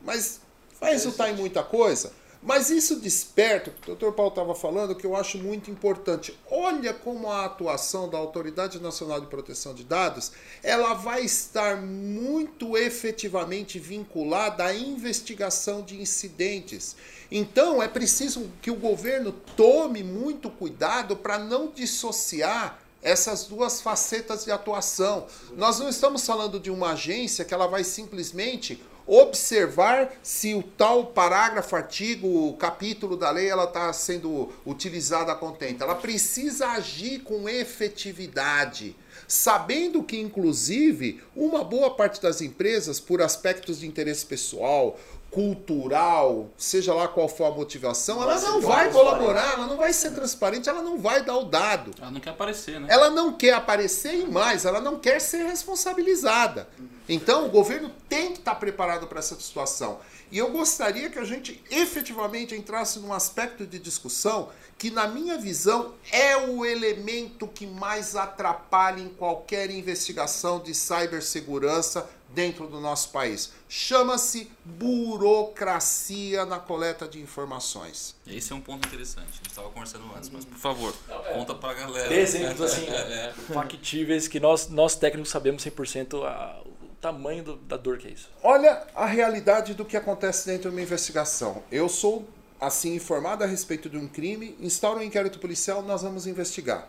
mas 0.00 0.40
vai 0.80 0.92
resultar 0.92 1.28
em 1.28 1.36
muita 1.36 1.60
coisa. 1.60 2.12
Mas 2.42 2.70
isso 2.70 3.00
desperta, 3.00 3.74
o 3.86 3.94
Dr. 3.94 4.12
Paulo 4.12 4.30
estava 4.30 4.54
falando, 4.54 4.94
que 4.94 5.04
eu 5.04 5.14
acho 5.14 5.36
muito 5.36 5.70
importante. 5.70 6.38
Olha 6.50 6.94
como 6.94 7.28
a 7.28 7.44
atuação 7.44 8.08
da 8.08 8.16
Autoridade 8.16 8.80
Nacional 8.80 9.20
de 9.20 9.26
Proteção 9.26 9.74
de 9.74 9.84
Dados, 9.84 10.32
ela 10.62 10.94
vai 10.94 11.22
estar 11.22 11.76
muito 11.76 12.78
efetivamente 12.78 13.78
vinculada 13.78 14.64
à 14.64 14.74
investigação 14.74 15.82
de 15.82 16.00
incidentes. 16.00 16.96
Então, 17.30 17.82
é 17.82 17.88
preciso 17.88 18.50
que 18.62 18.70
o 18.70 18.76
governo 18.76 19.32
tome 19.54 20.02
muito 20.02 20.48
cuidado 20.48 21.16
para 21.16 21.38
não 21.38 21.70
dissociar 21.70 22.80
essas 23.02 23.44
duas 23.44 23.80
facetas 23.80 24.44
de 24.44 24.50
atuação. 24.50 25.26
Nós 25.56 25.78
não 25.78 25.88
estamos 25.88 26.24
falando 26.26 26.60
de 26.60 26.70
uma 26.70 26.92
agência 26.92 27.44
que 27.44 27.54
ela 27.54 27.66
vai 27.66 27.84
simplesmente 27.84 28.82
observar 29.06 30.12
se 30.22 30.54
o 30.54 30.62
tal 30.62 31.06
parágrafo, 31.06 31.74
artigo, 31.74 32.56
capítulo 32.58 33.16
da 33.16 33.30
lei 33.30 33.48
ela 33.48 33.64
está 33.64 33.92
sendo 33.92 34.52
utilizada 34.64 35.32
a 35.32 35.34
contento. 35.34 35.82
Ela 35.82 35.96
precisa 35.96 36.68
agir 36.68 37.20
com 37.20 37.48
efetividade, 37.48 38.94
sabendo 39.26 40.04
que 40.04 40.16
inclusive 40.16 41.20
uma 41.34 41.64
boa 41.64 41.94
parte 41.96 42.22
das 42.22 42.40
empresas, 42.40 43.00
por 43.00 43.20
aspectos 43.20 43.80
de 43.80 43.86
interesse 43.88 44.24
pessoal, 44.24 44.96
cultural, 45.30 46.50
seja 46.56 46.92
lá 46.92 47.06
qual 47.06 47.28
for 47.28 47.44
a 47.44 47.50
motivação, 47.52 48.20
ela 48.20 48.40
não 48.40 48.60
vai 48.60 48.90
colaborar, 48.90 49.54
ela 49.54 49.66
não 49.66 49.76
vai 49.76 49.92
ser 49.92 50.10
transparente, 50.10 50.68
ela 50.68 50.82
não 50.82 50.98
vai 50.98 51.24
dar 51.24 51.36
o 51.36 51.44
dado. 51.44 51.92
Ela 52.00 52.10
não 52.10 52.20
quer 52.20 52.30
aparecer, 52.30 52.80
né? 52.80 52.88
Ela 52.90 53.10
não 53.10 53.32
quer 53.32 53.54
aparecer 53.54 54.14
e 54.14 54.26
mais, 54.26 54.64
ela 54.64 54.80
não 54.80 54.98
quer 54.98 55.20
ser 55.20 55.44
responsabilizada. 55.44 56.68
Então, 57.08 57.46
o 57.46 57.48
governo 57.48 57.90
tem 58.08 58.32
que 58.32 58.38
estar 58.38 58.54
preparado 58.56 59.06
para 59.06 59.20
essa 59.20 59.34
situação. 59.38 59.98
E 60.32 60.38
eu 60.38 60.50
gostaria 60.50 61.10
que 61.10 61.18
a 61.18 61.24
gente 61.24 61.62
efetivamente 61.70 62.54
entrasse 62.54 63.00
num 63.00 63.12
aspecto 63.12 63.66
de 63.66 63.78
discussão 63.80 64.48
que, 64.78 64.90
na 64.90 65.08
minha 65.08 65.36
visão, 65.36 65.94
é 66.12 66.36
o 66.36 66.64
elemento 66.64 67.48
que 67.48 67.66
mais 67.66 68.14
atrapalha 68.14 69.00
em 69.00 69.08
qualquer 69.08 69.70
investigação 69.70 70.60
de 70.60 70.72
cibersegurança 70.72 72.08
dentro 72.34 72.66
do 72.68 72.80
nosso 72.80 73.10
país. 73.10 73.52
Chama-se 73.68 74.50
burocracia 74.64 76.44
na 76.46 76.58
coleta 76.58 77.06
de 77.08 77.20
informações. 77.20 78.14
Esse 78.26 78.52
é 78.52 78.56
um 78.56 78.60
ponto 78.60 78.86
interessante. 78.86 79.28
A 79.28 79.36
gente 79.36 79.48
estava 79.48 79.68
conversando 79.70 80.04
antes, 80.16 80.28
mas 80.30 80.44
por 80.44 80.58
favor, 80.58 80.94
conta 81.32 81.54
pra 81.54 81.74
galera. 81.74 82.08
Dê 82.08 82.20
exemplos 82.20 82.60
assim, 82.60 82.86
É, 82.90 83.32
factíveis, 83.52 84.28
que 84.28 84.38
nós, 84.40 84.68
nós 84.68 84.94
técnicos 84.96 85.30
sabemos 85.30 85.64
100% 85.64 86.24
a, 86.24 86.60
o 86.64 86.88
tamanho 87.00 87.42
do- 87.42 87.56
da 87.56 87.76
dor 87.76 87.98
que 87.98 88.08
é 88.08 88.10
isso. 88.12 88.28
Olha 88.42 88.86
a 88.94 89.06
realidade 89.06 89.74
do 89.74 89.84
que 89.84 89.96
acontece 89.96 90.46
dentro 90.46 90.70
de 90.70 90.76
uma 90.76 90.82
investigação. 90.82 91.62
Eu 91.70 91.88
sou 91.88 92.28
assim 92.60 92.94
informado 92.94 93.42
a 93.42 93.46
respeito 93.46 93.88
de 93.88 93.96
um 93.96 94.06
crime, 94.06 94.56
instauro 94.60 95.00
um 95.00 95.02
inquérito 95.02 95.38
policial, 95.38 95.82
nós 95.82 96.02
vamos 96.02 96.26
investigar. 96.26 96.88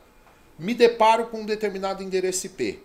Me 0.60 0.74
deparo 0.74 1.28
com 1.28 1.42
um 1.42 1.46
determinado 1.46 2.04
endereço 2.04 2.46
IP. 2.48 2.84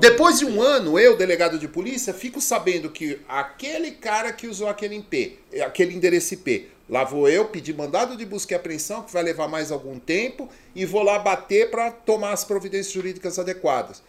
Depois 0.00 0.38
de 0.38 0.44
um 0.44 0.60
ano, 0.62 0.98
eu, 0.98 1.16
delegado 1.16 1.58
de 1.58 1.68
polícia, 1.68 2.12
fico 2.14 2.40
sabendo 2.40 2.90
que 2.90 3.20
aquele 3.28 3.92
cara 3.92 4.32
que 4.32 4.46
usou 4.46 4.68
aquele 4.68 4.96
IP, 4.96 5.38
aquele 5.64 5.94
endereço 5.94 6.34
IP, 6.34 6.70
lá 6.88 7.04
vou 7.04 7.28
eu 7.28 7.46
pedir 7.46 7.74
mandado 7.74 8.16
de 8.16 8.24
busca 8.24 8.54
e 8.54 8.56
apreensão, 8.56 9.02
que 9.02 9.12
vai 9.12 9.22
levar 9.22 9.48
mais 9.48 9.70
algum 9.70 9.98
tempo, 9.98 10.48
e 10.74 10.84
vou 10.84 11.02
lá 11.02 11.18
bater 11.18 11.70
para 11.70 11.90
tomar 11.90 12.32
as 12.32 12.44
providências 12.44 12.92
jurídicas 12.92 13.38
adequadas. 13.38 14.02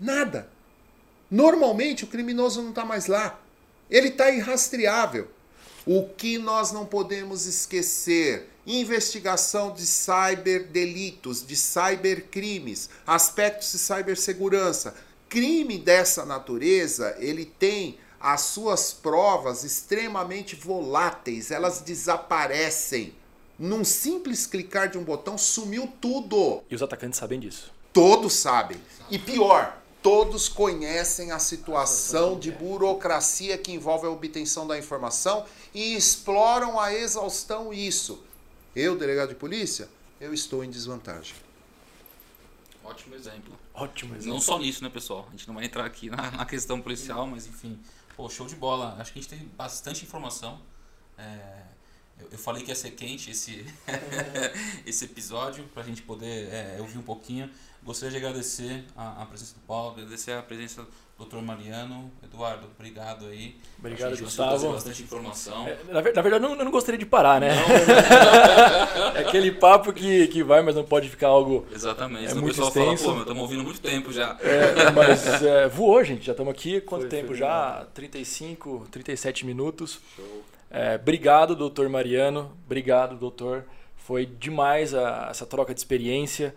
Nada. 0.00 0.48
Normalmente 1.30 2.04
o 2.04 2.08
criminoso 2.08 2.62
não 2.62 2.70
está 2.70 2.84
mais 2.84 3.06
lá. 3.06 3.40
Ele 3.90 4.08
está 4.08 4.30
irrastreável. 4.30 5.28
O 5.86 6.06
que 6.08 6.36
nós 6.36 6.72
não 6.72 6.84
podemos 6.84 7.46
esquecer? 7.46 8.48
Investigação 8.66 9.72
de 9.72 9.86
cyberdelitos, 9.86 11.46
de 11.46 11.56
cybercrimes, 11.56 12.90
aspectos 13.06 13.72
de 13.72 13.78
cibersegurança. 13.78 14.94
Crime 15.28 15.78
dessa 15.78 16.24
natureza, 16.26 17.16
ele 17.18 17.44
tem 17.44 17.98
as 18.20 18.42
suas 18.42 18.92
provas 18.92 19.64
extremamente 19.64 20.54
voláteis, 20.54 21.50
elas 21.50 21.80
desaparecem. 21.80 23.14
Num 23.58 23.82
simples 23.84 24.46
clicar 24.46 24.88
de 24.88 24.98
um 24.98 25.04
botão, 25.04 25.38
sumiu 25.38 25.90
tudo. 26.00 26.62
E 26.70 26.74
os 26.74 26.82
atacantes 26.82 27.18
sabem 27.18 27.40
disso. 27.40 27.72
Todos 27.92 28.34
sabem. 28.34 28.80
E 29.10 29.18
pior, 29.18 29.79
todos 30.02 30.48
conhecem 30.48 31.30
a 31.30 31.38
situação 31.38 32.38
de 32.38 32.50
burocracia 32.50 33.56
que 33.58 33.72
envolve 33.72 34.06
a 34.06 34.10
obtenção 34.10 34.66
da 34.66 34.78
informação 34.78 35.44
e 35.74 35.94
exploram 35.94 36.78
a 36.78 36.92
exaustão 36.92 37.72
isso. 37.72 38.22
Eu, 38.74 38.96
delegado 38.96 39.30
de 39.30 39.34
polícia, 39.34 39.88
eu 40.20 40.32
estou 40.32 40.64
em 40.64 40.70
desvantagem. 40.70 41.34
Ótimo 42.84 43.14
exemplo. 43.14 43.58
Ótimo 43.74 44.14
exemplo. 44.14 44.34
Não 44.34 44.40
só 44.40 44.58
nisso, 44.58 44.82
né, 44.82 44.90
pessoal? 44.90 45.26
A 45.28 45.30
gente 45.32 45.46
não 45.46 45.54
vai 45.54 45.64
entrar 45.64 45.84
aqui 45.84 46.10
na, 46.10 46.30
na 46.30 46.46
questão 46.46 46.80
policial, 46.80 47.26
mas 47.26 47.46
enfim. 47.46 47.78
Pô, 48.16 48.28
show 48.28 48.46
de 48.46 48.56
bola. 48.56 48.96
Acho 48.98 49.12
que 49.12 49.18
a 49.18 49.22
gente 49.22 49.30
tem 49.30 49.48
bastante 49.56 50.04
informação. 50.04 50.60
É, 51.16 51.62
eu, 52.18 52.28
eu, 52.32 52.38
falei 52.38 52.62
que 52.62 52.70
ia 52.70 52.74
ser 52.74 52.90
quente 52.92 53.30
esse, 53.30 53.64
esse 54.86 55.04
episódio, 55.04 55.64
pra 55.74 55.82
gente 55.82 56.02
poder 56.02 56.48
é, 56.52 56.76
ouvir 56.80 56.98
um 56.98 57.02
pouquinho. 57.02 57.50
Gostaria 57.82 58.18
de 58.18 58.26
agradecer 58.26 58.84
a, 58.94 59.22
a, 59.22 59.26
presença 59.26 59.54
do 59.54 59.60
Paulo, 59.60 59.92
agradecer 59.92 60.32
a 60.32 60.42
presença 60.42 60.86
do 61.18 61.24
Dr. 61.24 61.38
Mariano. 61.38 62.10
Eduardo, 62.22 62.66
obrigado 62.78 63.26
aí. 63.26 63.56
Obrigado, 63.78 64.18
Gustavo. 64.18 64.72
bastante 64.72 65.02
informação. 65.02 65.66
É, 65.66 65.78
na, 65.88 65.94
na, 65.94 66.00
verdade, 66.00 66.34
eu 66.34 66.40
não, 66.40 66.56
eu 66.56 66.64
não 66.64 66.70
gostaria 66.70 66.98
de 66.98 67.06
parar, 67.06 67.40
né? 67.40 67.52
é 69.16 69.20
aquele 69.20 69.50
papo 69.50 69.94
que, 69.94 70.26
que 70.26 70.42
vai, 70.42 70.60
mas 70.60 70.74
não 70.74 70.84
pode 70.84 71.08
ficar 71.08 71.28
algo. 71.28 71.66
Exatamente. 71.74 72.28
É 72.28 72.34
o 72.34 72.36
muito 72.36 72.48
pessoal 72.48 72.68
extenso. 72.68 73.04
fala, 73.04 73.14
pô, 73.14 73.20
estamos 73.22 73.42
ouvindo 73.42 73.64
muito 73.64 73.80
tempo 73.80 74.12
já. 74.12 74.36
É, 74.40 74.90
mas 74.90 75.42
é, 75.42 75.66
voou, 75.66 76.04
gente. 76.04 76.26
Já 76.26 76.32
estamos 76.32 76.52
aqui. 76.52 76.82
Quanto 76.82 77.02
Foi, 77.02 77.10
tempo 77.10 77.28
foi 77.28 77.38
já? 77.38 77.86
35, 77.94 78.88
37 78.90 79.46
minutos. 79.46 80.00
É, 80.70 80.94
obrigado, 80.94 81.56
doutor 81.56 81.88
Mariano. 81.88 82.56
Obrigado, 82.64 83.16
doutor. 83.16 83.64
Foi 83.96 84.24
demais 84.24 84.94
a, 84.94 85.28
essa 85.30 85.44
troca 85.44 85.74
de 85.74 85.80
experiência. 85.80 86.54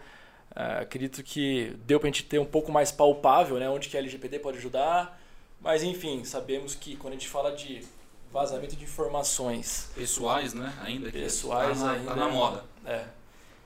Uh, 0.51 0.81
acredito 0.83 1.23
que 1.23 1.75
deu 1.83 1.99
para 1.99 2.07
a 2.07 2.11
gente 2.11 2.23
ter 2.25 2.37
um 2.37 2.45
pouco 2.45 2.71
mais 2.71 2.91
palpável 2.91 3.57
né, 3.57 3.67
onde 3.67 3.89
que 3.89 3.97
a 3.97 3.99
LGPD 3.99 4.37
pode 4.39 4.59
ajudar. 4.59 5.19
Mas, 5.59 5.81
enfim, 5.81 6.23
sabemos 6.23 6.75
que 6.75 6.95
quando 6.95 7.13
a 7.13 7.15
gente 7.17 7.27
fala 7.27 7.55
de 7.55 7.83
vazamento 8.31 8.75
de 8.75 8.83
informações 8.83 9.89
pessoais, 9.95 10.53
né? 10.53 10.73
Ainda 10.81 11.11
que 11.11 11.19
pessoais, 11.19 11.79
tá 11.79 11.85
na, 11.85 11.91
ainda 11.93 12.09
tá 12.09 12.15
na 12.15 12.29
moda. 12.29 12.65
É. 12.85 13.05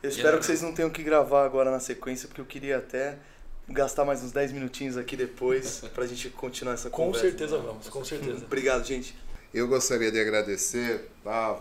Eu 0.03 0.09
espero 0.09 0.37
que 0.37 0.45
vocês 0.45 0.61
não 0.61 0.73
tenham 0.73 0.89
que 0.89 1.01
gravar 1.01 1.43
agora 1.43 1.71
na 1.71 1.79
sequência, 1.79 2.27
porque 2.27 2.39
eu 2.39 2.45
queria 2.45 2.77
até 2.77 3.17
gastar 3.67 4.05
mais 4.05 4.23
uns 4.23 4.31
10 4.31 4.51
minutinhos 4.51 4.95
aqui 4.95 5.15
depois 5.15 5.83
pra 5.95 6.05
gente 6.05 6.29
continuar 6.29 6.73
essa 6.73 6.89
Com 6.89 7.05
conversa. 7.05 7.27
certeza 7.27 7.57
vamos, 7.57 7.89
com 7.89 8.05
certeza. 8.05 8.45
Obrigado, 8.45 8.85
gente. 8.85 9.15
Eu 9.57 9.67
gostaria 9.67 10.11
de 10.11 10.19
agradecer, 10.19 11.09
tá, 11.23 11.59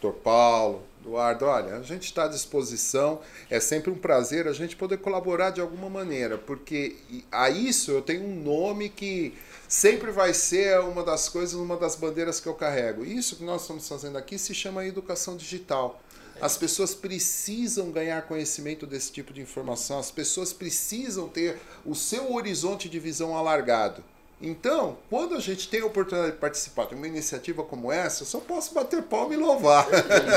doutor 0.00 0.18
Paulo, 0.22 0.82
Eduardo, 1.00 1.44
olha, 1.44 1.76
a 1.76 1.82
gente 1.82 2.06
está 2.06 2.24
à 2.24 2.28
disposição, 2.28 3.20
é 3.48 3.60
sempre 3.60 3.92
um 3.92 3.94
prazer 3.94 4.48
a 4.48 4.52
gente 4.52 4.74
poder 4.74 4.96
colaborar 4.98 5.50
de 5.50 5.60
alguma 5.60 5.88
maneira, 5.88 6.36
porque 6.36 6.96
a 7.30 7.48
isso 7.48 7.92
eu 7.92 8.02
tenho 8.02 8.24
um 8.24 8.42
nome 8.42 8.88
que 8.88 9.38
sempre 9.68 10.10
vai 10.10 10.34
ser 10.34 10.80
uma 10.80 11.04
das 11.04 11.28
coisas, 11.28 11.54
uma 11.54 11.76
das 11.76 11.94
bandeiras 11.94 12.40
que 12.40 12.48
eu 12.48 12.54
carrego. 12.54 13.04
Isso 13.04 13.36
que 13.36 13.44
nós 13.44 13.62
estamos 13.62 13.88
fazendo 13.88 14.18
aqui 14.18 14.36
se 14.36 14.52
chama 14.52 14.84
educação 14.84 15.36
digital. 15.36 16.02
As 16.40 16.56
pessoas 16.56 16.92
precisam 16.92 17.92
ganhar 17.92 18.22
conhecimento 18.22 18.84
desse 18.84 19.12
tipo 19.12 19.32
de 19.32 19.40
informação, 19.40 20.00
as 20.00 20.10
pessoas 20.10 20.52
precisam 20.52 21.28
ter 21.28 21.56
o 21.86 21.94
seu 21.94 22.32
horizonte 22.32 22.88
de 22.88 22.98
visão 22.98 23.36
alargado. 23.36 24.02
Então, 24.40 24.98
quando 25.10 25.34
a 25.34 25.40
gente 25.40 25.68
tem 25.68 25.80
a 25.80 25.86
oportunidade 25.86 26.32
de 26.32 26.38
participar 26.38 26.86
de 26.86 26.94
uma 26.94 27.08
iniciativa 27.08 27.64
como 27.64 27.90
essa, 27.90 28.22
eu 28.22 28.26
só 28.26 28.38
posso 28.38 28.72
bater 28.72 29.02
palma 29.02 29.34
e 29.34 29.36
louvar. 29.36 29.86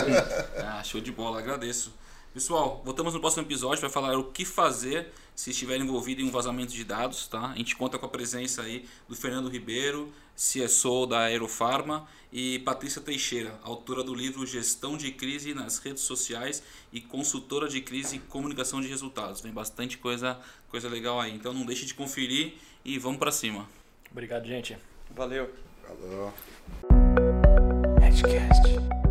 ah, 0.58 0.84
show 0.84 1.00
de 1.00 1.12
bola, 1.12 1.38
agradeço. 1.38 1.94
Pessoal, 2.34 2.82
voltamos 2.84 3.14
no 3.14 3.20
próximo 3.20 3.44
episódio 3.44 3.80
para 3.80 3.90
falar 3.90 4.18
o 4.18 4.24
que 4.24 4.44
fazer 4.44 5.12
se 5.36 5.52
estiver 5.52 5.78
envolvido 5.78 6.22
em 6.22 6.26
um 6.26 6.32
vazamento 6.32 6.74
de 6.74 6.84
dados, 6.84 7.28
tá? 7.28 7.52
A 7.52 7.56
gente 7.56 7.76
conta 7.76 8.00
com 8.00 8.06
a 8.06 8.10
presença 8.10 8.64
aí 8.64 8.88
do 9.08 9.16
Fernando 9.16 9.50
Ribeiro, 9.50 10.12
CSO 10.36 11.06
da 11.06 11.20
Aerofarma 11.22 12.08
e 12.32 12.60
Patrícia 12.60 13.02
Teixeira, 13.02 13.60
autora 13.64 14.04
do 14.04 14.16
livro 14.16 14.46
Gestão 14.46 14.98
de 14.98 15.12
Crise 15.12 15.54
nas 15.54 15.78
Redes 15.78 16.04
Sociais 16.04 16.64
e 16.92 17.02
consultora 17.02 17.68
de 17.68 17.82
crise 17.82 18.16
e 18.16 18.20
comunicação 18.20 18.82
de 18.82 18.88
resultados. 18.88 19.42
Vem 19.42 19.52
bastante 19.52 19.98
coisa, 19.98 20.40
coisa 20.70 20.90
legal 20.90 21.20
aí. 21.20 21.36
Então 21.36 21.54
não 21.54 21.66
deixe 21.66 21.86
de 21.86 21.94
conferir 21.94 22.54
e 22.84 22.98
vamos 22.98 23.20
para 23.20 23.32
cima. 23.32 23.68
Obrigado, 24.12 24.45
gente. 24.45 24.78
Valeu. 25.15 25.50
Falou. 25.84 26.34
Edgecast. 28.06 29.11